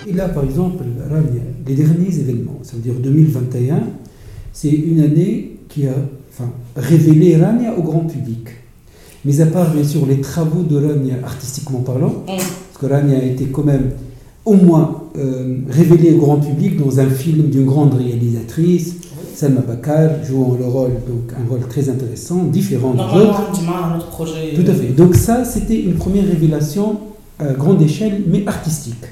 [0.07, 0.85] Et là, par exemple,
[1.67, 3.81] les derniers événements, ça veut dire 2021,
[4.53, 5.93] c'est une année qui a
[6.33, 8.49] enfin, révélé Rania au grand public.
[9.25, 13.23] Mais à part, bien sûr, les travaux de Rania artistiquement parlant, parce que Rania a
[13.23, 13.91] été quand même
[14.45, 18.95] au moins euh, révélé au grand public dans un film d'une grande réalisatrice,
[19.35, 23.53] Selma Bakar, jouant le rôle, donc un rôle très intéressant, différent des autres.
[24.55, 24.89] Tout à fait.
[24.89, 26.99] Donc ça, c'était une première révélation
[27.40, 29.06] à grande échelle, mais artistique.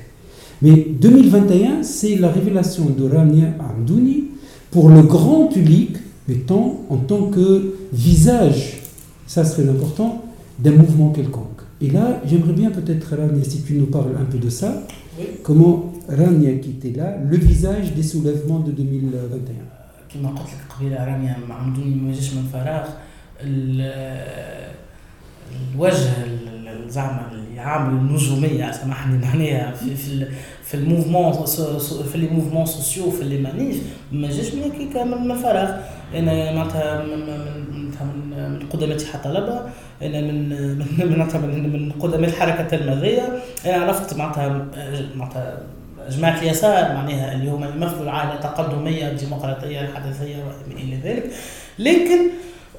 [0.62, 4.26] Mais 2021, c'est la révélation de Rania Amdouni
[4.70, 8.82] pour le grand public, mettons en tant que visage,
[9.28, 10.24] ça serait important,
[10.60, 11.62] d'un mouvement quelconque.
[11.82, 14.84] Et là, j'aimerais bien peut-être, Rania, si tu nous parles un peu de ça,
[15.20, 15.26] Oui.
[15.44, 19.66] comment Rania qui était là, le visage des soulèvements de 2021.
[20.14, 22.86] كما قلت لك قبيله رانيا معمدوني ما جاش من فراغ
[23.42, 24.72] ال-
[25.74, 30.27] الوجه ال- ال- زعما عامل النجومية سامحني معناها في في
[30.65, 31.33] في ال mouvement
[32.13, 35.71] في les mouvements sociaux في les manifs ما جاش من هكاك من فراغ
[36.15, 37.27] أنا معناتها من
[38.53, 39.61] من قدماء طلبه
[40.03, 44.67] أنا من من معناتها من من قدماء الحركة التلميذيه أنا عرفت معناتها
[45.17, 45.59] معناتها
[46.11, 51.31] جماعة اليسار معناها اللي هم يمثلوا العائلة التقدمية الديمقراطية الحدثية وما إلى ذلك.
[51.79, 52.19] لكن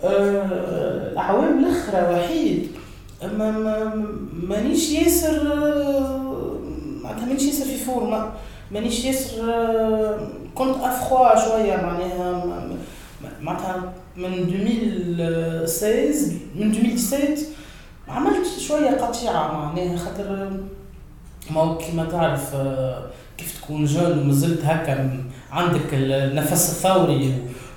[0.04, 2.68] آه، الأعوام الأخرى وحيد.
[3.24, 3.94] ما ما
[4.44, 5.44] مانيش ياسر
[7.04, 8.32] معناتها مانيش ياسر informé
[8.72, 9.38] مانيش ياسر
[10.56, 12.44] كنت أفخوا شوية معناها
[13.42, 17.42] معناتها من 2016 من 2017
[18.08, 20.52] عملت شوية قطيعة معناها خاطر
[21.52, 22.56] ما كيما تعرف
[23.38, 27.32] كيف تكون jeune ومازلت هكا عندك النفس الثوري و-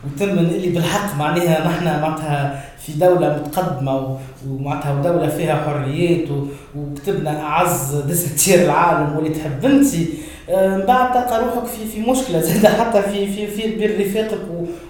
[0.07, 4.17] وتم اللي بالحق معناها نحن معناتها في دولة متقدمة و-
[4.49, 6.29] ومعناتها ودولة فيها حريات
[6.77, 10.09] وكتبنا أعز دستير العالم واللي تحب انتي
[10.51, 14.39] آه، من بعد تلقى روحك في في مشكلة زاد حتى في في في بين رفاقك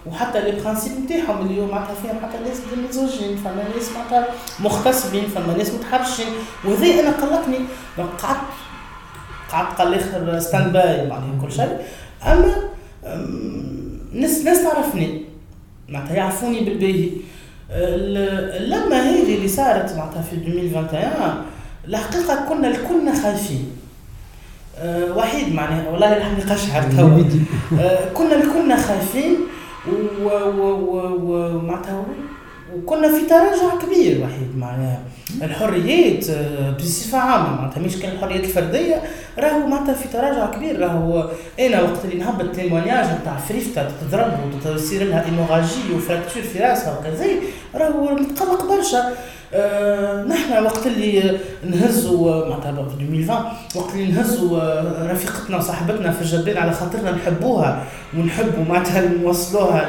[0.07, 5.25] وحتى لي برانسيب نتاعهم اللي هو معناتها فيهم حتى ناس مزوجين فما ناس معناتها مغتصبين
[5.25, 6.27] فما ناس متحرشين.
[6.65, 7.57] وهذا أنا قلقني.
[7.99, 8.41] قعدت
[9.53, 11.79] قعدت قال الآخر stand-by معناها كل شيء.
[12.27, 12.55] أما
[14.13, 15.23] ناس ناس تعرفني
[15.89, 17.05] معناتها يعرفوني بالباهي.
[17.05, 17.21] ال-
[17.73, 21.35] اللمه هذه اللي صارت معناتها في 2021
[21.89, 23.71] الحقيقة كنا الكلنا خايفين.
[24.79, 27.25] أه، وحيد معناها والله لحمي قشعر توا.
[27.81, 29.37] آه، كنا الكلنا خايفين
[31.23, 32.05] ومعناتها
[32.77, 35.01] وكنا في تراجع كبير وحيد معناها.
[35.43, 39.03] الحريات آه، بصفة عامة معناتها مش كان الحريات الفردية
[39.39, 41.31] راهو معناتها في تراجع كبير راهو
[41.61, 44.33] أنا وقت اللي نهبط تيمونياج نتاع فريفتة تضرب
[44.67, 47.27] وتصير لها إيموراجي وفراكتور في راسها وكذا
[47.75, 49.13] راهو متقلق برشا.
[49.55, 53.45] آه نحن وقت اللي نهزوا معناتها في 2020
[53.77, 57.85] وقت اللي نهزوا آه، رفيقتنا وصاحبتنا في الجبال على خاطرنا نحبوها
[58.19, 59.89] ونحبوا معناتها نوصلوها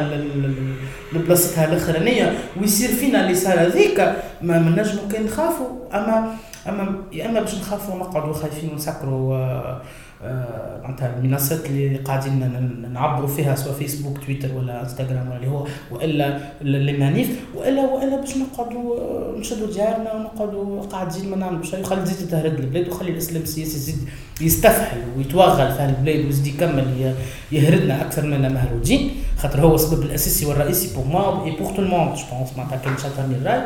[1.14, 4.00] لبلاصتها الأخرانية ويصير فينا اللي صار هذيك
[4.42, 6.36] ما من نجموا كان نخافوا اما
[6.70, 9.82] اما يا إما باش نخافوا نقعدوا خايفين ونسكروا آه،
[10.24, 15.68] آه، معناتها المنصات اللي قاعدين نعبروا فيها سواء فيسبوك تويتر ولا انستغرام ولا اللي هو
[15.92, 21.80] والا les manifs والا وإلا باش نقعدوا آه، نشدوا ديارنا ونقعدوا قاعدين ما نعملوا شيء
[21.80, 23.98] وخلي تزيد تهرد البلاد وخلي الإسلام السياسي يزيد
[24.42, 27.14] يستفحل ويتوغل في البلاد ويزيد يكمل
[27.52, 29.12] يهردنا أكثر منا مهرودين.
[29.42, 32.98] خاطر هو السبب الأساسي والرئيسي بور موا اي بور تو الموند جو بونس معناتها كان
[32.98, 33.62] شاطرني الرأي.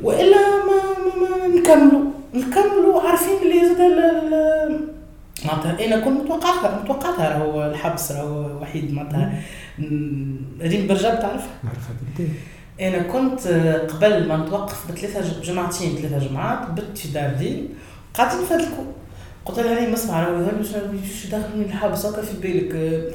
[0.00, 2.04] وإلا ما, ما, ما نكملوا.
[2.34, 3.78] نكملوا عارفين اللي زاد
[5.44, 9.42] معناتها أنا كنت متوقعها متوقعتها راهو الحبس راهو وحيد معناتها
[10.60, 11.52] ريم برجاب تعرفها
[12.80, 13.48] أنا كنت
[13.90, 17.68] قبل ما نتوقف بثلاثة جمعتين ثلاثة جمعات بت في دار دين
[18.14, 18.84] قاعدين نفدلكوا
[19.48, 20.66] قلت لها ريم اسمع راهو يظل مش
[21.14, 22.72] مش داخلني الحبس هكا في بالك.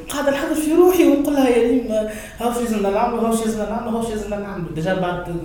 [0.09, 3.91] قاعدة نحضر في روحي ونقول لها آه، هاو شو لازمنا نعملوا هاو شو لازمنا نعملوا
[3.99, 5.35] هاو شو لازمنا نعملوا ديجا بعد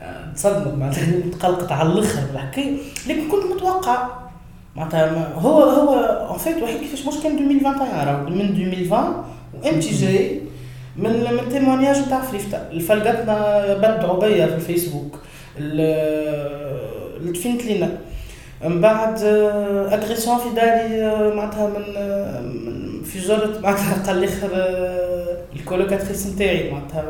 [0.00, 1.06] آه، تصدمت معناتها
[1.40, 2.76] تقلقت على الآخر بالحكايه
[3.08, 4.08] لكن كنت متوقع
[4.76, 5.94] معناتها هو هو
[6.30, 9.24] اون فيت وحيد كيفاش مش كان 2021 راهو من 2020
[9.64, 10.40] وانت جاي
[10.96, 12.56] من من تيمونياج نتاع فريفتة.
[12.56, 15.18] الفلقتنا بدعوا بيا في الفيسبوك
[15.58, 17.98] ال- اللي تفينت لينا.
[18.68, 19.22] من بعد
[19.92, 22.42] اغريسيون في داري آه، معناتها من آه،
[23.04, 27.04] في جرة معناتها قال آه، الكولوكاتريس نتاعي معناتها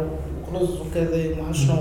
[0.53, 1.75] ورز وكذا ما شنو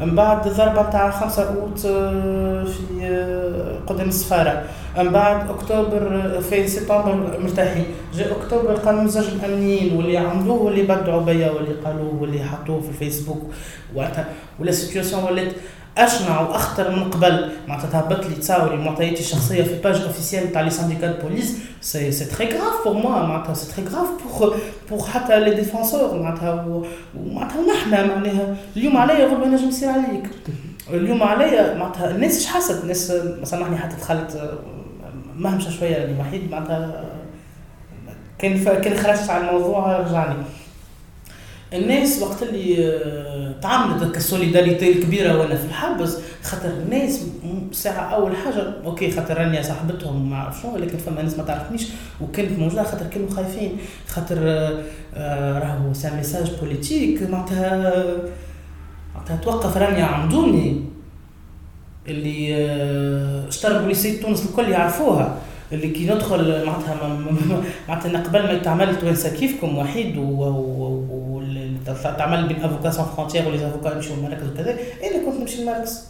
[0.00, 4.62] من بعد ضربة نتاع 5 أوت آه، في آه، قدام السفارة.
[4.98, 7.84] من بعد أكتوبر آه، في سبتمبر مرتاحين.
[8.14, 12.88] جاء أكتوبر قانون الزوج الأمنيين واللي عملوه واللي بدعوا بيا واللي قالوه واللي حطوه في
[12.88, 13.42] الفيسبوك
[13.94, 14.24] وقتها.
[14.60, 15.52] و la situation ولات
[15.98, 17.50] اشنع وأخطر من قبل.
[17.68, 18.76] معناتها تهبط لي تصاوري.
[18.76, 23.26] معطياتي الشخصية في page officielle تاع les syndicats police c'est c'est très grave pour moi
[23.26, 24.56] معناتها c'est très grave pour
[24.90, 26.66] pour حتى les défenseurs معناتها
[27.16, 28.56] ومعناتها ونحن معناها.
[28.76, 30.30] اليوم عليا غدوه نجم يصير عليك.
[30.90, 33.12] اليوم عليا معناتها الناس إيش حست الناس
[33.44, 34.58] سامحني حتى دخلت
[35.36, 37.04] مهمشة شوية يعني وحيد معناتها
[38.38, 38.64] كان.
[38.64, 40.34] كان خرجت على الموضوع رجعني.
[41.72, 47.20] الناس وقت اللي آه، تعاملت هكا السوليداريتي الكبيرة وأنا في الحبس خاطر الناس
[47.72, 51.88] ساعة أول حاجة أوكي خاطر رانيا صاحبتهم ما اعرف شنو لكن فما ناس ما تعرفنيش
[52.20, 53.76] وكانت موجودة خاطر كانوا خايفين.
[54.08, 54.82] خاطر آه،
[55.14, 58.04] آه، راهو سان ميساج بوليتيك معناتها
[59.14, 60.82] معناتها توقف رانيا عمدوني
[62.08, 62.56] اللي
[63.48, 65.36] اشتروا بوليسية تونس الكل يعرفوها
[65.72, 67.18] اللي كي ندخل معناتها
[67.88, 71.19] معناتها قبل ما يتعمل توانسه كيفكم وحيد و
[72.18, 74.70] تعمل بين افوكا سون فرونتيير ولي افوكا يمشيو المراكز وكذا
[75.04, 76.04] أنا كنت نمشي المركز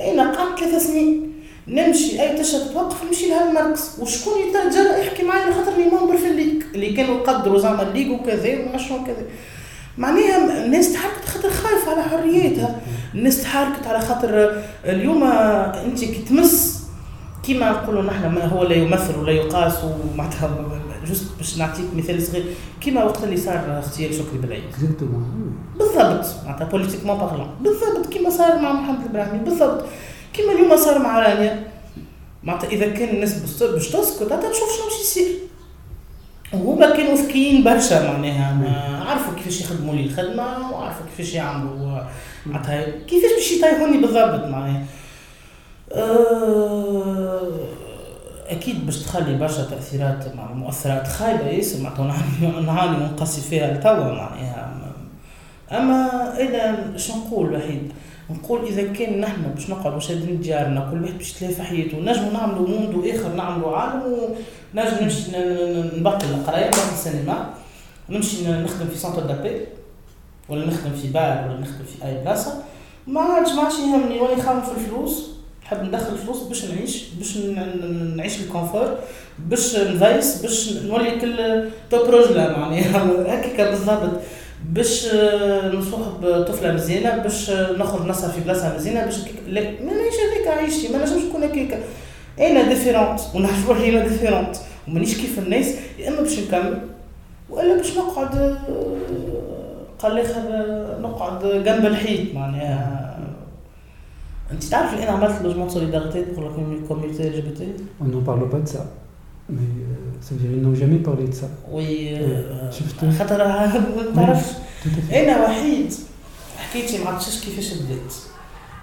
[0.00, 1.32] أنا قعدت ثلاث سنين.
[1.68, 3.90] نمشي أي تشهد توقف نمشي لها المركز.
[4.00, 8.60] وشكون يترجى يحكي معايا خاطر لي ممبر في الليك اللي كانوا يقدروا زعما الليك وكذا
[8.60, 9.22] وما شنو كذا
[9.98, 12.80] معناها الناس تحركت خاطر خايفة على حريتها.
[13.14, 16.85] الناس تحركت على خاطر اليوم أنت كي تمس
[17.46, 20.50] كيما نقولوا نحن ما هو لا يمثل ولا يقاس ومعناتها
[21.06, 22.44] juste باش نعطيك مثال صغير
[22.80, 24.62] كيما وقت اللي صار اغتيال شكري بالعيد
[25.78, 29.84] بالضبط معناتها politiquement parlant بالضبط كيما صار مع محمد البراهمي بالضبط.
[30.34, 31.66] كيما اليوم صار مع رانيا.
[32.42, 35.26] معناتها إذا كان الناس باش تسكت أنت تشوف شنو باش يصير.
[36.52, 42.00] وهما كانوا ذكيين برشا معناها عرفوا كيفاش يخدموا لي الخدمة وعرفوا كيفاش يعملوا.
[42.46, 44.84] معناتها كيفاش باش يطيحوني بالضبط معناها.
[45.92, 47.25] أه
[48.50, 54.72] أكيد باش تخلي برشا تأثيرات مع مؤثرات خايبة ياسر معناتها نعاني ونقصي فيها لتوا معناها.
[55.72, 57.92] أما إذا شو نقول وحيد؟
[58.30, 62.32] نقول إذا كان نحن باش نقعدوا شادين ديارنا كل واحد باش تلاقي في حياته نجموا
[62.32, 65.30] نعملوا monde آخر نعملوا عالم ونجم نمشي
[66.00, 67.50] نبطل القراية نبطل السينما
[68.08, 69.60] نمشي نخدم في centre d'appel
[70.48, 72.62] ولا نخدم في بار ولا نخدم في أي بلاصة.
[73.06, 75.35] ما عادش ما عادش يهمني ولا يخاف في الفلوس؟
[75.66, 77.36] نحب ندخل فلوس باش نعيش باش
[78.16, 78.98] نعيش ال confort
[79.38, 83.06] باش نفيس باش نولي كل توب روجلا معناها.
[83.34, 84.10] هكاك بالضبط.
[84.68, 85.06] باش
[85.74, 89.14] نصوحب طفله مزيانة باش نخرج نسهر في بلاصة مزيانة باش
[89.48, 90.92] ما نعيش هذيك عايشتي.
[90.92, 91.80] ما نجمش نكون هكاك.
[92.40, 94.56] أنا différente ونعرف روحي أنا différente
[94.88, 95.66] ومانيش كيف الناس
[95.98, 96.78] يا إما باش نكمل
[97.50, 98.56] وإلا باش نقعد
[99.98, 100.22] قال لي
[101.00, 103.15] نقعد جنب الحيط معناها.
[104.52, 108.60] انت تعرف اللي أنا عملت logement solidarité pour la community LGBT On n'en parle pas
[108.64, 108.82] de ça.
[109.48, 111.46] Mais euh, ça veut dire ils n'ont jamais parlé de ça.
[111.70, 112.18] Oui
[112.70, 113.38] شفت خاطر
[113.96, 114.50] ما تعرفش.
[115.12, 115.92] أنا وحيد
[116.58, 118.14] حكيتي مع تشيش كيفاش بديت.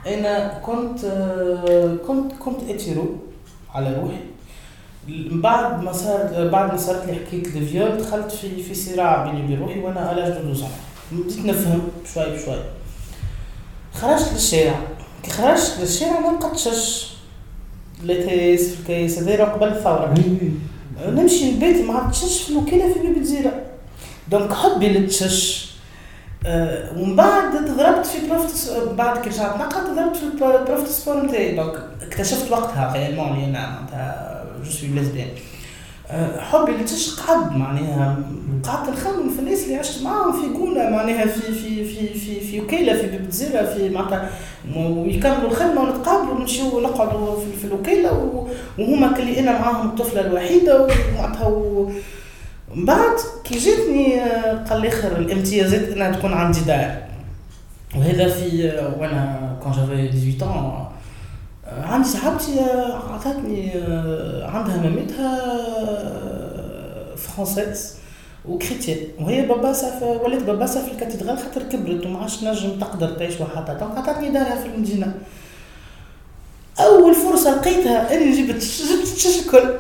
[0.08, 1.00] أنا كنت
[2.08, 3.06] كنت كنت أتيرو
[3.76, 4.18] على روحي.
[5.08, 9.26] من بعد ما صار بعد ما صارت لي حكاية ال viol دخلت في في صراع
[9.26, 10.68] بيني وبين روحي وأنا à l'âge de 12
[11.12, 11.82] بديت نفهم
[12.14, 12.60] شوي بشوي.
[13.94, 14.80] خرجت للشارع.
[15.24, 17.08] كي خرجت للشارع ما لقيتش
[18.06, 20.14] لقيت في الكيس هذا قبل الثورة.
[21.08, 23.62] نمشي البيت مع التشش في الوكاله في باب جزيرة
[24.32, 25.74] donc حبي للتشش
[26.46, 31.26] أه ومن بعد تضربت في prof بعد كي رجعت نقرأ تضربت في ال prof sport
[31.26, 35.28] نتاعي donc اكتشفت وقتها réellement اللي أنا معناتها je suis lesbienne
[36.40, 38.18] حبي للتش قعد معناها
[38.64, 42.62] قعدت نخمم في الناس اللي عشت معاهم في جولة معناها في في في في في
[42.62, 44.30] وكالة في باب الجزيرة في معناتها
[44.76, 48.46] ويكملوا الخدمة ونتقابلوا ونمشيو نقعدوا في, في الوكالة
[48.80, 51.50] وهما كلي أنا معاهم الطفلة الوحيدة ومعناتها
[52.76, 54.20] من بعد كي جاتني
[54.70, 56.98] قال لي آخر الامتيازات أنها تكون عندي دار.
[57.96, 58.66] وهذا في
[59.00, 60.83] وأنا كون جافي 18
[61.82, 62.60] عندي صاحبتي
[63.10, 63.72] عطاتني
[64.44, 65.40] عندها مامتها
[67.16, 67.94] française
[68.46, 68.98] و chrétienne.
[69.20, 73.42] وهي باباسها في ولات باباسها في ال cathédrale خاطر كبرت وما عادش نجم تقدر تعيش
[73.42, 75.14] وحدها donc عطاتني دارها في المدينة.
[76.80, 79.74] أول فرصة لقيتها أني جبت جبت التشش الكل.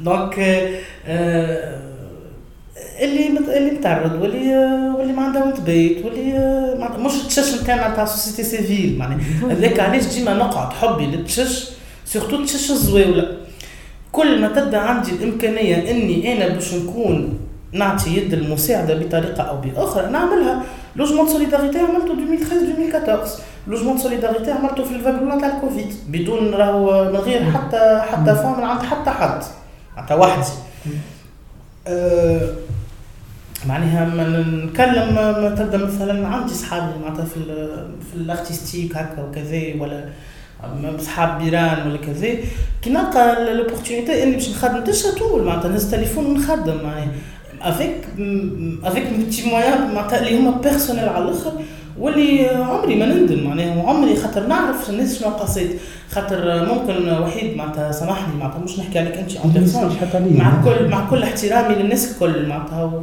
[0.04, 0.34] donc
[3.00, 3.26] اللي
[3.58, 4.56] اللي متعرض واللي
[4.98, 6.32] واللي ما عندها وين تبيت واللي
[6.98, 9.20] مش التشش نتاعنا تاع société civile معناها.
[9.50, 11.70] هذاك علاش ديما نقعد حبي للتشش
[12.04, 13.28] surtout التشش الزواوله
[14.12, 17.38] كل ما تبدا عندي الإمكانية إني أنا باش نكون
[17.72, 20.62] نعطي يد المساعدة بطريقة أو بآخرى نعملها.
[20.96, 25.94] logement solidarité عملته 2013 2014 logement solidarité عملته في الفاكولون تاع الكوفيد.
[26.08, 29.42] بدون راهو من غير حتى حتى فون من عند حتى حد.
[29.96, 30.50] حتى وحدي.
[31.86, 32.48] أه
[33.68, 37.40] معناها ما نتكلم ما تبدا مثلا عندي صحابي معناتها في
[38.10, 40.04] في ال artistique هكا وكذا ولا
[40.98, 42.28] صحاب بيران ولا كذا.
[42.82, 47.08] كي نلقى l'opportunité اني باش نخدم تشا طول معناتها نهز تليفون ونخدم معناها.
[47.62, 47.96] avec
[48.84, 51.52] avec petits moyens معناتها اللي هما personnels على الآخر
[51.98, 53.76] واللي عمري ما نندم معناها.
[53.76, 55.80] وعمري خاطر نعرف الناس شنو قصيت
[56.10, 59.32] خاطر ممكن وحيد معناتها سامحني معناتها مش نحكي عليك انت
[60.38, 63.02] مع كل مع كل احترامي للناس الكل معناتها.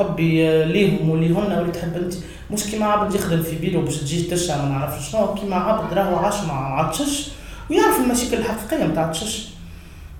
[0.00, 2.14] وحبي ليهم وليهن واللي تحب أنت.
[2.50, 5.34] مش كيما عبد يخدم في بيرو باش تجي تشع ما نعرفش شنو.
[5.34, 7.28] كيما عبد راهو عاش مع عطشش
[7.70, 9.48] ويعرف المشاكل الحقيقية نتاع تشش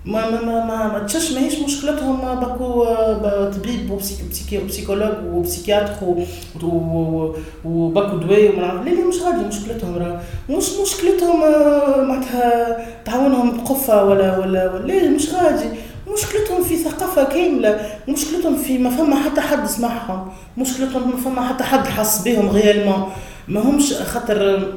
[0.04, 2.84] ما ما ما ما, ما تشش ماهيش مشكلتهم باكو
[3.56, 5.92] طبيب وبسيكولوج وبسيكياتر
[7.64, 10.20] وباكو دواء وما لا لا مش غادي مشكلتهم راه.
[10.50, 11.40] مش مشكلتهم
[12.08, 15.68] معناتها تعاونهم بقفة ولا ولا ولا مش غادي.
[16.18, 21.64] مشكلتهم في ثقافة كاملة مشكلتهم في ما فما حتى حد سمعهم مشكلتهم ما فما حتى
[21.64, 23.12] حد حس بهم غيالمون
[23.48, 24.72] ما همش خاطر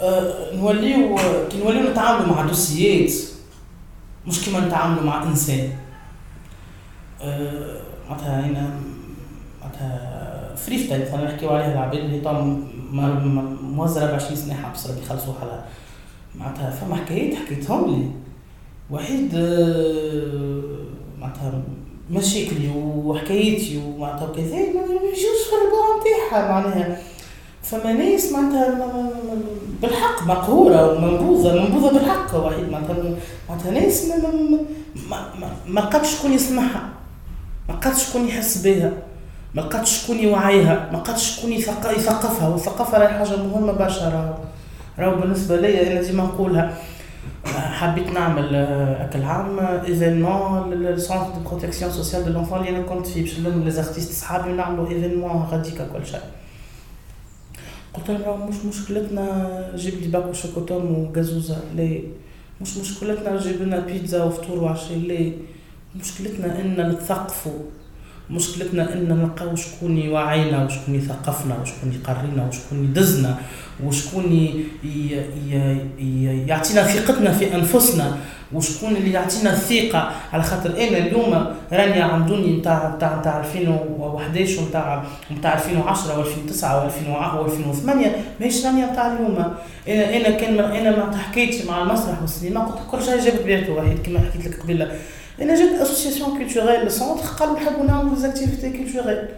[0.00, 1.16] أه نوليو
[1.50, 3.12] كي نوليو نتعاملوا مع دوسيات
[4.26, 5.70] مش كيما نتعاملوا مع إنسان.
[7.22, 8.70] أه معناتها هنا
[9.60, 12.62] معناتها فريفتا مثلا نحكيو عليها العباد اللي طال
[13.62, 15.64] موزره ب 20 سنة حبس ربي يخلصوا حالها
[16.34, 18.10] معناتها فما حكايات حكيتهم لي.
[18.90, 20.62] وحيد أه
[21.20, 21.62] معناتها
[22.10, 22.70] مشاكلي
[23.04, 26.98] وحكايتي ومعناتها وكذا ما يجوش في البوع نتاعها معناها.
[27.62, 28.78] فما ناس معناتها
[29.82, 32.96] بالحق مقهورة ومنبوذة منبوذة بالحق واحد معناتها
[33.48, 34.16] معناتها ناس ما
[35.10, 36.88] ما ما, ما لقاتش شكون يسمعها
[37.68, 38.92] ما لقاتش شكون يحس بها
[39.54, 44.34] ما لقاتش شكون يوعيها ما لقاتش شكون يثقفها والثقافة راهي حاجة مهمة برشا راهو
[44.98, 46.76] راهو بالنسبة لي أنا ديما نقولها.
[47.54, 48.54] حبيت نعمل
[49.00, 53.38] أكل عام événement لل centre de protection sociale de l'enfant اللي أنا كنت فيه باش
[53.40, 56.20] نلم les artistes صحابي ونعملوا événement غاديكا كل شيء.
[57.94, 61.56] قلت لهم مش مشكلتنا جيب لي باكو شوكوتوم وجازوزة.
[61.76, 62.02] ليه؟
[62.60, 64.98] مش مشكلتنا جيب لنا بيتزا وفطور وعشاء.
[64.98, 65.32] ليه؟
[65.96, 67.60] مشكلتنا ان نتثقفوا.
[68.32, 73.36] مشكلتنا ان نلقاو شكون يوعينا وشكون يثقفنا وشكون يقرينا وشكون يدزنا
[73.84, 74.24] وشكون
[76.46, 78.16] يعطينا ثقتنا في أنفسنا
[78.52, 80.10] وشكون اللي يعطينا الثقة.
[80.32, 85.04] على خاطر أنا اليوم راني عندوني نتاع نتاع نتاع 2011 ونتاع
[85.38, 88.08] نتاع 2010 و2009 و2008
[88.40, 89.36] ماهيش راني نتاع اليوم.
[89.88, 93.98] أنا أنا كان أنا مع حكايتي مع المسرح والسينما قلت كل شيء جابت بيعته واحد
[94.06, 94.92] كما حكيت لك قبيلة.
[95.42, 99.28] أنا جات association culturelle centre قالوا نحبوا نعملوا activités culturelles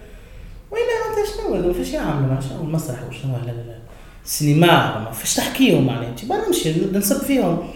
[0.70, 3.78] وين انت شنو فاش يعملوا شنو المسرح وشنو لا لا لا.
[4.24, 6.14] السينما ما فاش تحكيهم معناها.
[6.16, 7.68] تبا نمشي نسب فيهم.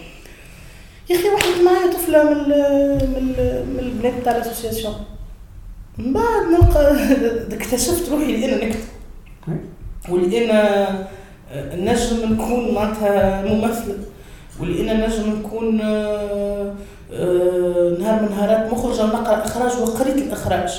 [1.10, 2.48] يا أخي واحد معايا طفلة من
[3.12, 3.34] من
[3.74, 4.94] من البنات تاع ال association
[5.98, 6.96] من بعد نلقى
[7.56, 8.80] اكتشفت روحي اللي أنا نكتب
[10.08, 11.08] واللي أنا
[11.74, 13.98] نجم نكون معناتها ممثله
[14.60, 15.80] واللي أنا نجم نكون
[17.10, 20.70] نهار من نهارات مخرجه ونقرا إخراج وقريت الإخراج.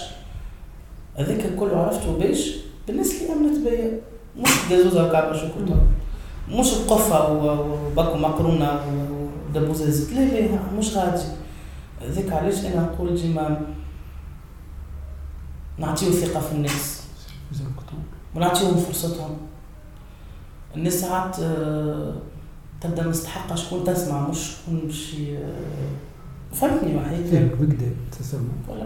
[1.16, 2.56] هذاك الكل عرفته باش
[2.88, 4.00] بالناس اللي أمنت بيا.
[4.38, 5.82] مش جازوزه وكعبه شوكولاته
[6.52, 8.80] مش بقفه وباكو مقرونة
[9.56, 11.24] ودبوزازت لا لا مش غادي.
[12.08, 13.62] ذاك علاش أنا نقول ديما
[15.78, 17.02] نعطيو ثقة في الناس.
[18.36, 19.38] ونعطيهم فرصتهم.
[20.76, 21.36] الناس ساعات
[22.82, 25.16] تبدأ مستحقة شكون تسمع مش شكون باش
[27.30, 27.40] C'est.
[28.68, 28.86] Voilà.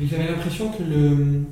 [0.00, 1.42] Oui, J'avais l'impression que le,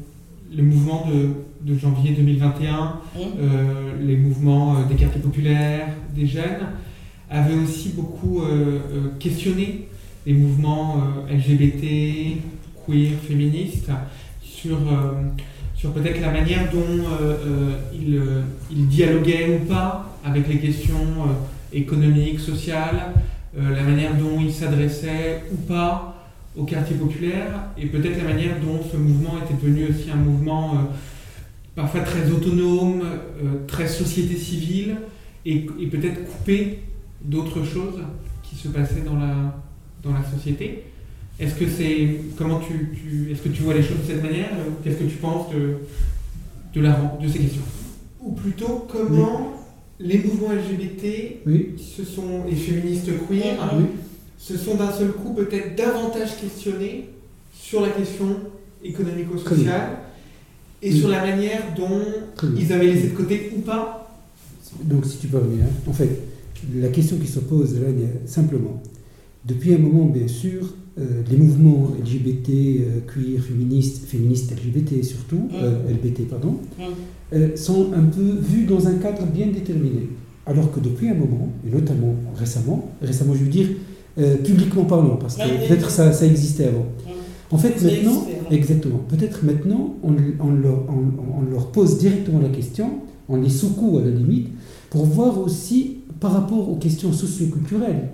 [0.56, 6.66] le mouvement de, de janvier 2021, euh, les mouvements euh, des quartiers populaires, des jeunes,
[7.30, 8.78] avaient aussi beaucoup euh,
[9.18, 9.88] questionné
[10.26, 12.38] les mouvements LGBT,
[12.86, 13.90] queer, féministes,
[14.42, 14.76] sur,
[15.76, 17.04] sur peut-être la manière dont
[17.94, 18.20] ils,
[18.72, 20.96] il dialoguaient ou pas avec les questions
[21.72, 23.12] économiques, sociales,
[23.56, 26.16] la manière dont ils s'adressaient ou pas
[26.56, 30.74] au quartier populaire et peut-être la manière dont ce mouvement était devenu aussi un mouvement
[30.74, 30.76] euh,
[31.74, 34.96] parfois très autonome, euh, très société civile
[35.44, 36.80] et, et peut-être coupé
[37.22, 38.00] d'autres choses
[38.42, 39.62] qui se passaient dans la,
[40.02, 40.84] dans la société.
[41.38, 44.48] Est-ce que c'est comment tu, tu est-ce que tu vois les choses de cette manière
[44.82, 45.76] Qu'est-ce que tu penses de
[46.74, 47.62] de, la, de ces questions?
[48.20, 49.55] Ou plutôt comment oui.
[49.98, 51.74] Les mouvements LGBT, oui.
[51.78, 53.84] ce sont les féministes queer, oui.
[54.38, 57.08] Se sont d'un seul coup peut-être davantage questionnés
[57.58, 58.26] sur la question
[58.84, 59.98] économico-sociale
[60.82, 62.02] et sur la manière dont
[62.56, 64.14] ils avaient laissé de côté ou pas.
[64.84, 66.10] Donc, si tu permets, hein, en fait,
[66.74, 67.88] la question qui se pose là,
[68.26, 68.82] simplement,
[69.44, 75.48] depuis un moment, bien sûr, euh, les mouvements LGBT, euh, queer, féministes, féministes LGBT surtout,
[75.54, 76.56] euh, LBT, pardon,
[77.34, 80.08] euh, sont un peu vus dans un cadre bien déterminé.
[80.46, 83.68] Alors que depuis un moment, et notamment récemment, récemment je veux dire,
[84.44, 86.86] publiquement parlant, parce que peut-être ça, ça existait avant.
[87.04, 87.54] Mm.
[87.54, 92.48] En fait, maintenant, exactement, peut-être maintenant, on, on leur, on- on leur pose directement la
[92.48, 92.88] question,
[93.28, 94.48] on les secoue à la limite,
[94.88, 98.08] pour voir aussi par rapport aux questions socioculturelles,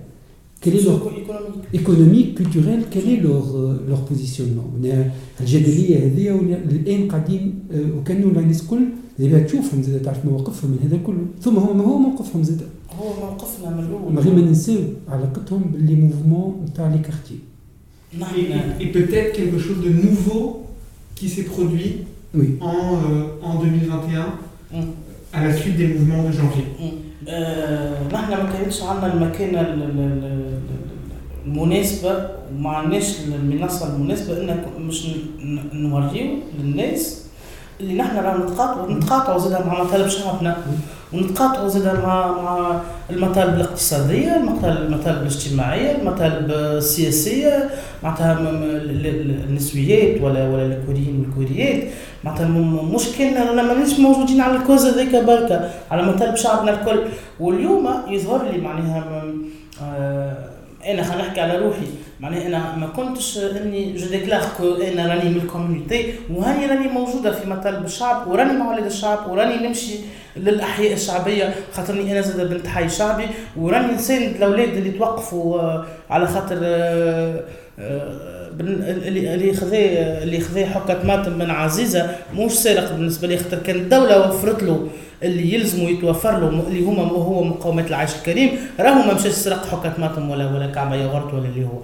[0.62, 1.00] quel est leur
[1.72, 3.46] économique culturel quel est leur
[3.88, 4.68] leur positionnement
[5.40, 6.24] الجدليه هذه
[6.70, 7.54] الان قاعدين
[7.96, 8.84] وكانوا الناس الكل
[9.20, 12.62] اذا تشوفهم زاد تعرف مواقفهم من هذا كله ثم هو ما هو موقفهم زاد
[12.98, 17.38] هو موقفنا من الاول غير ما ننساو علاقتهم باللي موفمون نتاع لي كارتي
[18.80, 20.44] Et, peut-être quelque chose de nouveau
[21.14, 21.92] qui s'est produit
[22.34, 22.56] oui.
[22.60, 24.26] en, euh, en 2021
[24.72, 24.76] mm.
[25.34, 26.64] à la suite des mouvements de janvier.
[26.80, 27.01] نحن
[28.37, 29.61] ما كانتش عندنا المكانه
[31.45, 35.07] المناسبة وما عندناش المنصة المناسبة ان مش
[35.73, 36.25] نوريو
[36.59, 37.22] للناس
[37.83, 40.57] اللي نحن راه نتقاطعوا نتقاطعوا زاد مع مطالب شعبنا
[41.13, 47.69] ونتقاطعوا زاد مع مع المطالب الاقتصادية المطالب الاجتماعية المطالب السياسية
[48.03, 48.39] معناتها
[49.49, 51.83] النسويات ولا ولا الكويريين والكويريات
[52.23, 52.47] معناتها
[52.95, 56.99] مشكلنا رانا مانيش موجودين على ال cause هذيك بركة على مطالب شعبنا الكل.
[57.39, 59.23] واليوم يظهر لي معناها
[59.81, 60.52] آه
[60.87, 61.85] انا خلينا نحكي على روحي.
[62.19, 66.87] معناها أنا ما كنتش إني je déclare que أنا راني من ال community وهاني راني
[66.87, 69.93] موجودة في مطالب الشعب وراني مع الشعب وراني نمشي
[70.37, 73.23] للأحياء الشعبية خاطرني أنا زاد بنت حي شعبي
[73.57, 76.57] وراني نساند الأولاد اللي توقفوا على خاطر
[78.59, 79.77] اللي اللي خذا
[80.23, 84.87] اللي خذا حكة ماتم من عزيزة مش سارق بالنسبة لي خاطر كان الدولة وفرت له.
[85.23, 88.59] اللي يلزموا يتوفر له اللي هما هو مقومات العيش الكريم.
[88.79, 91.81] راهو ما مشاش سرق حكة ماتم ولا ولا كعبة يغرت ولا اللي هو.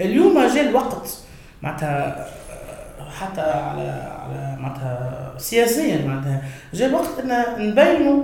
[0.00, 1.18] اليوم جاء الوقت
[1.62, 2.26] معناتها
[3.20, 6.42] حتى على على معناتها سياسيا معناتها
[6.74, 8.22] جاء الوقت إن نبينوا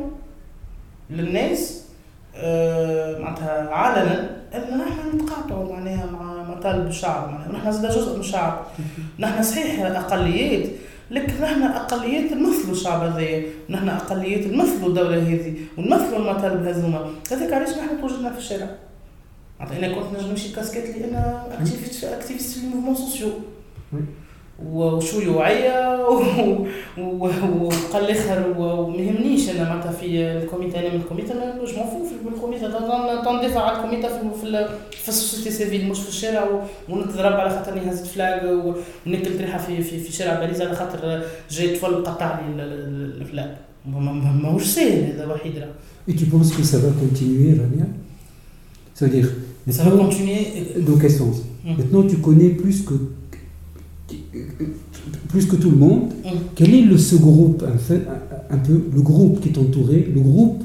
[1.10, 1.84] للناس
[2.36, 8.20] آه، معناتها علنا إن نحن نتقاطعوا معناها مع مطالب الشعب معناها نحن زاد جزء من
[8.20, 8.66] الشعب.
[9.18, 10.68] نحن صحيح أقليات.
[11.10, 17.10] لكن نحن اقليات نمثلوا الشعب هذايا نحن اقليات نمثلوا الدولة هذه ونمثلوا المطالب هذوما.
[17.32, 18.76] هذاك علاش نحن تواجدنا في الشارع؟
[19.60, 23.28] معناتها أنا كنت نجم نمشي كاسكيت لي أنا activiste activiste في ال mouvement social.
[24.66, 26.06] وشيوعيه
[26.98, 32.68] وقال الآخر وما يهمنيش أنا معناتها في الكوميتا أنا من الكوميتا أنا مون في الكوميتا
[33.24, 36.44] تندافع على الكوميتا في في, السوسيتي سيفيل مش في الشارع
[36.88, 38.44] ونتضرب على خاطر هزت فلاج
[39.06, 43.50] ونكل ريحه في في, في شارع باريس على خاطر جاي طفل قطع لي الفلاج
[43.86, 45.68] ماهوش ساهل هذا وحيد راه
[46.08, 47.86] Et tu penses que ça va continuer, Rania
[48.94, 49.28] Ça veut dire.
[49.68, 50.40] Ça va continuer.
[50.78, 51.76] Dans quel sens mmh.
[51.78, 52.94] Maintenant, tu connais plus que
[55.28, 56.28] plus que tout le monde, mm.
[56.54, 58.02] quel est le, ce groupe, un, fait,
[58.50, 60.62] un, un, peu, le groupe qui est entouré, le groupe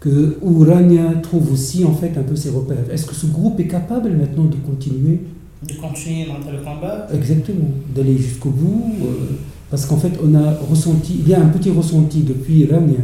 [0.00, 3.58] que, où Rania trouve aussi en fait un peu ses repères Est-ce que ce groupe
[3.60, 5.20] est capable maintenant de continuer
[5.66, 8.92] De continuer dans le combat Exactement, d'aller jusqu'au bout.
[9.02, 9.36] Euh,
[9.70, 13.00] parce qu'en fait, on a ressenti, il y a un petit ressenti depuis Rania,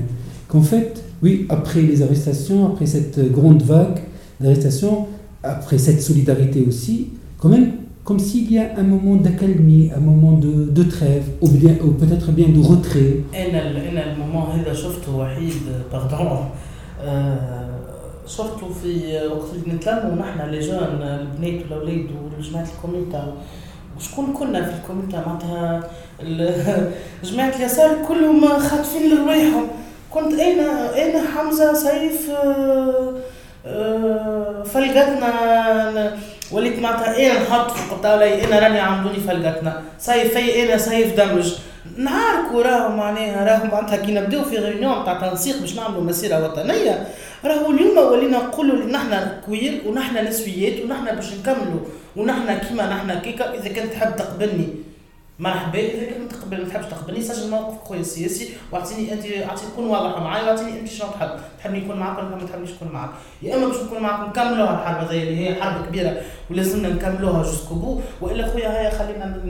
[0.48, 4.00] qu'en fait, oui, après les arrestations, après cette grande vague
[4.40, 5.06] d'arrestations,
[5.42, 7.72] après cette solidarité aussi, quand même,
[8.04, 11.92] comme s'il y a un moment d'accalmie, un moment de, de trêve, ou, bien, ou
[11.92, 13.22] peut-être bien de retrait.
[13.34, 13.70] أنا
[14.12, 15.52] الـ moment هذا شفته وحيد
[15.92, 16.50] pardon
[18.26, 22.06] شفته في وقت اللي نتلموا نحن les jeunes البنات والاولاد
[22.38, 23.34] وجماعه الـ comité.
[23.96, 25.80] وشكون كنا في الـ comité معناتها؟
[27.24, 29.66] جماعة اليسار كلهم خاطفين لرواحهم
[30.10, 30.68] كنت أنا
[31.04, 32.30] أنا حمزة سيف؟
[34.64, 35.32] فلقتنا
[36.52, 39.82] وليت معناتها أنا نحط في الطاوله أنا راني عملوني فلقتنا.
[39.98, 41.54] سيفي أنا سيف دمج
[41.96, 47.06] نعاركوا راهو معناها راهو معناتها كي نبداو في غيونيون تاع تنسيق باش نعملوا مسيرة وطنية
[47.44, 51.80] راهو اليوم ولينا نقولوا اللي نحن كوير ونحن نسويات ونحن باش نكملوا
[52.16, 54.68] ونحن كيما نحن كيكا إذا كنت تحب تقبلني.
[55.38, 59.86] مرحبا إذا كنت تقبل ما تحبش تقبلني سجل موقف خويا السياسي واعطيني أنت اعطيني تكون
[59.86, 61.30] واضحه معايا واعطيني أنت شنو تحب.
[61.58, 63.10] تحبني نكون معاك ولا ما تحبنيش نكون معاك؟
[63.42, 67.74] يا إما باش نكون معاك نكملوها الحرب هذه اللي هي حرب كبيرة ولازمنا نكملوها جوسكو
[67.74, 69.42] بو وإلا خويا هيا خلينا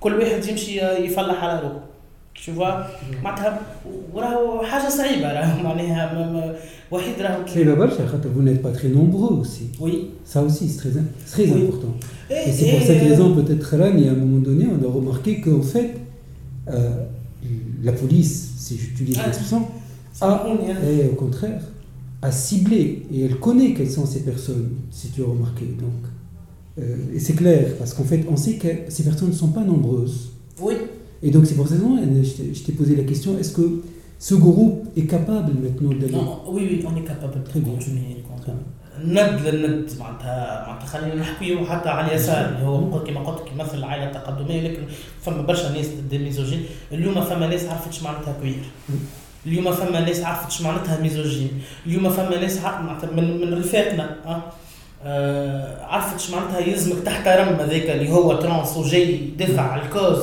[0.00, 1.91] كل واحد يمشي يفلح على روحه.
[2.34, 2.86] tu vois
[7.54, 7.88] mais là-bas
[8.34, 9.70] vous n'êtes pas très nombreux aussi.
[9.80, 10.10] Oui.
[10.24, 11.94] Ça aussi c'est très, très important.
[12.30, 15.62] Et, c'est pour cette raison peut-être là à un moment donné on doit remarquer qu'en
[15.62, 15.96] fait
[16.68, 16.90] euh,
[17.82, 19.66] la police si j'utilise l'expression
[20.20, 20.46] ah,
[20.88, 21.60] et au contraire
[22.22, 25.64] a ciblé et elle connaît quelles sont ces personnes si tu as remarqué.
[25.64, 25.90] Donc
[26.78, 29.62] euh, et c'est clair parce qu'en fait on sait que ces personnes ne sont pas
[29.62, 30.30] nombreuses.
[30.60, 30.74] Oui.
[31.22, 33.82] Et donc c'est pour cette raison, je t'ai posé la question, est-ce que
[34.18, 36.12] ce groupe est capable maintenant d'aller...
[36.12, 38.22] Non, oui, oui, on est capable de continuer.
[39.04, 43.78] ند للند معناتها معناتها خلينا نحكيو حتى على اليسار اللي هو كما قلت لك يمثل
[43.78, 44.82] العائله التقدميه لكن
[45.22, 48.64] فما برشا ناس ضد الـ misogynes اليوم فما ناس عرفت معناتها queer
[49.46, 51.50] اليوم فما ناس عرفت معناتها misogynes
[51.86, 54.42] اليوم فما ناس معناتها من من رفاقنا أه؟
[55.04, 60.18] آه عرفت معناتها يلزمك تحترم هذاك اللي هو trans وجاي يدافع على الـ cause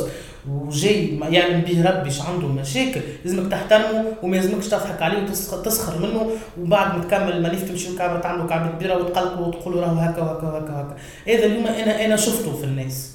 [0.52, 6.30] وجاي يعلم به ربي عنده مشاكل لازمك تحترمه وما لازمكش تضحك عليه وتسخر منه
[6.62, 10.74] وبعد ما تكمل المانيف تمشي وكعبة تعملوا كعبة كبيرة وتقلقوا وتقولوا راهو هكا وهكا وهكا
[10.74, 10.96] وهكا.
[11.28, 13.12] هذا اليوم أنا أنا شفته في الناس.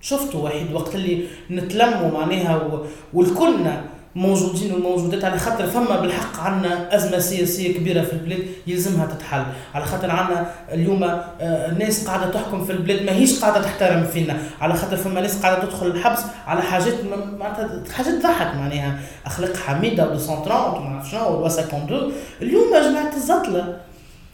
[0.00, 2.82] شفته واحد وقت اللي نتلموا معناها
[3.14, 3.84] والكلنا
[4.16, 9.44] موجودين وموجودات على خاطر فما بالحق عندنا أزمة سياسية كبيرة في البلاد يلزمها تتحل.
[9.74, 14.38] على خاطر عندنا اليوم آه، الناس قاعدة تحكم في البلاد ماهيش قاعدة تحترم فينا.
[14.60, 16.94] على خاطر فما ناس قاعدة تدخل الحبس على حاجات
[17.38, 18.98] معناتها حاجات تضحك معناها.
[19.26, 22.12] أخلاق حميدة و 230 وما نعرف شنو و 52
[22.42, 23.76] اليوم جماعة الزطلة.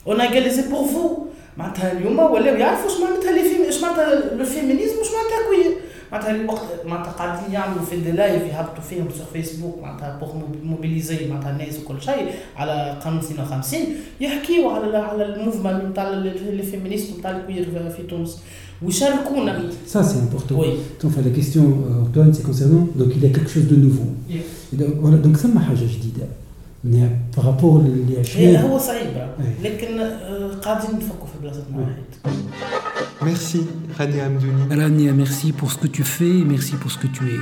[0.07, 1.27] on a réalisé, pour vous
[1.57, 5.77] معناتها اليوم ولاو يعرفوا اش معناتها les اش معناتها le féminisme واش معناتها queer
[6.13, 11.29] معناتها الوقت معناتها قاعدين يعملوا في des lives يهبطوا فيهم sur Facebook معناتها pour mobiliser
[11.29, 13.81] معناتها الناس وكل شيء على قانون 52
[14.21, 18.39] يحكيوا على على الـ mouvement نتاع les féministes نتاع الـ queer في تونس
[18.83, 20.57] ويشاركونا Ça, c'est important.
[20.59, 20.69] Oui.
[21.03, 22.87] Donc, la question, euh, Antoine, c'est concernant.
[22.97, 24.09] Donc, il y a quelque chose de nouveau.
[24.29, 24.43] Yeah.
[24.73, 26.27] Donc, voilà, donc, ثم حاجة جديدة.
[27.38, 29.08] بارابور اللي 20 هو صعيب
[29.64, 30.00] لكن
[30.64, 32.36] قاعدين نفكوا في بلاصتنا واحد
[33.22, 33.62] Merci
[33.98, 34.64] Rania Amdouni.
[34.70, 37.40] Rania, merci pour ce que tu fais et merci pour ce que tu es.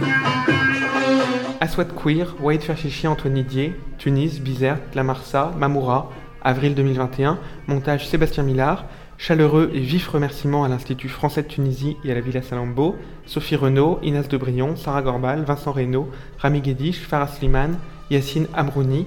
[1.59, 6.09] Aswad Queer, Waïd Ferchichi, Antoine Didier, Tunis, Bizerte, La Marsa, Mamoura,
[6.41, 7.38] avril 2021,
[7.68, 8.86] montage Sébastien Millard,
[9.18, 12.95] chaleureux et vifs remerciements à l'Institut français de Tunisie et à la Villa Salambo,
[13.26, 16.07] Sophie Renaud, Inès Debrion, Sarah Gorbal, Vincent Reynaud,
[16.38, 17.78] Rami Guédiche, Farah Slimane,
[18.09, 19.05] Yacine Amrouni,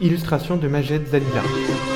[0.00, 1.95] illustration de Majed Zalila.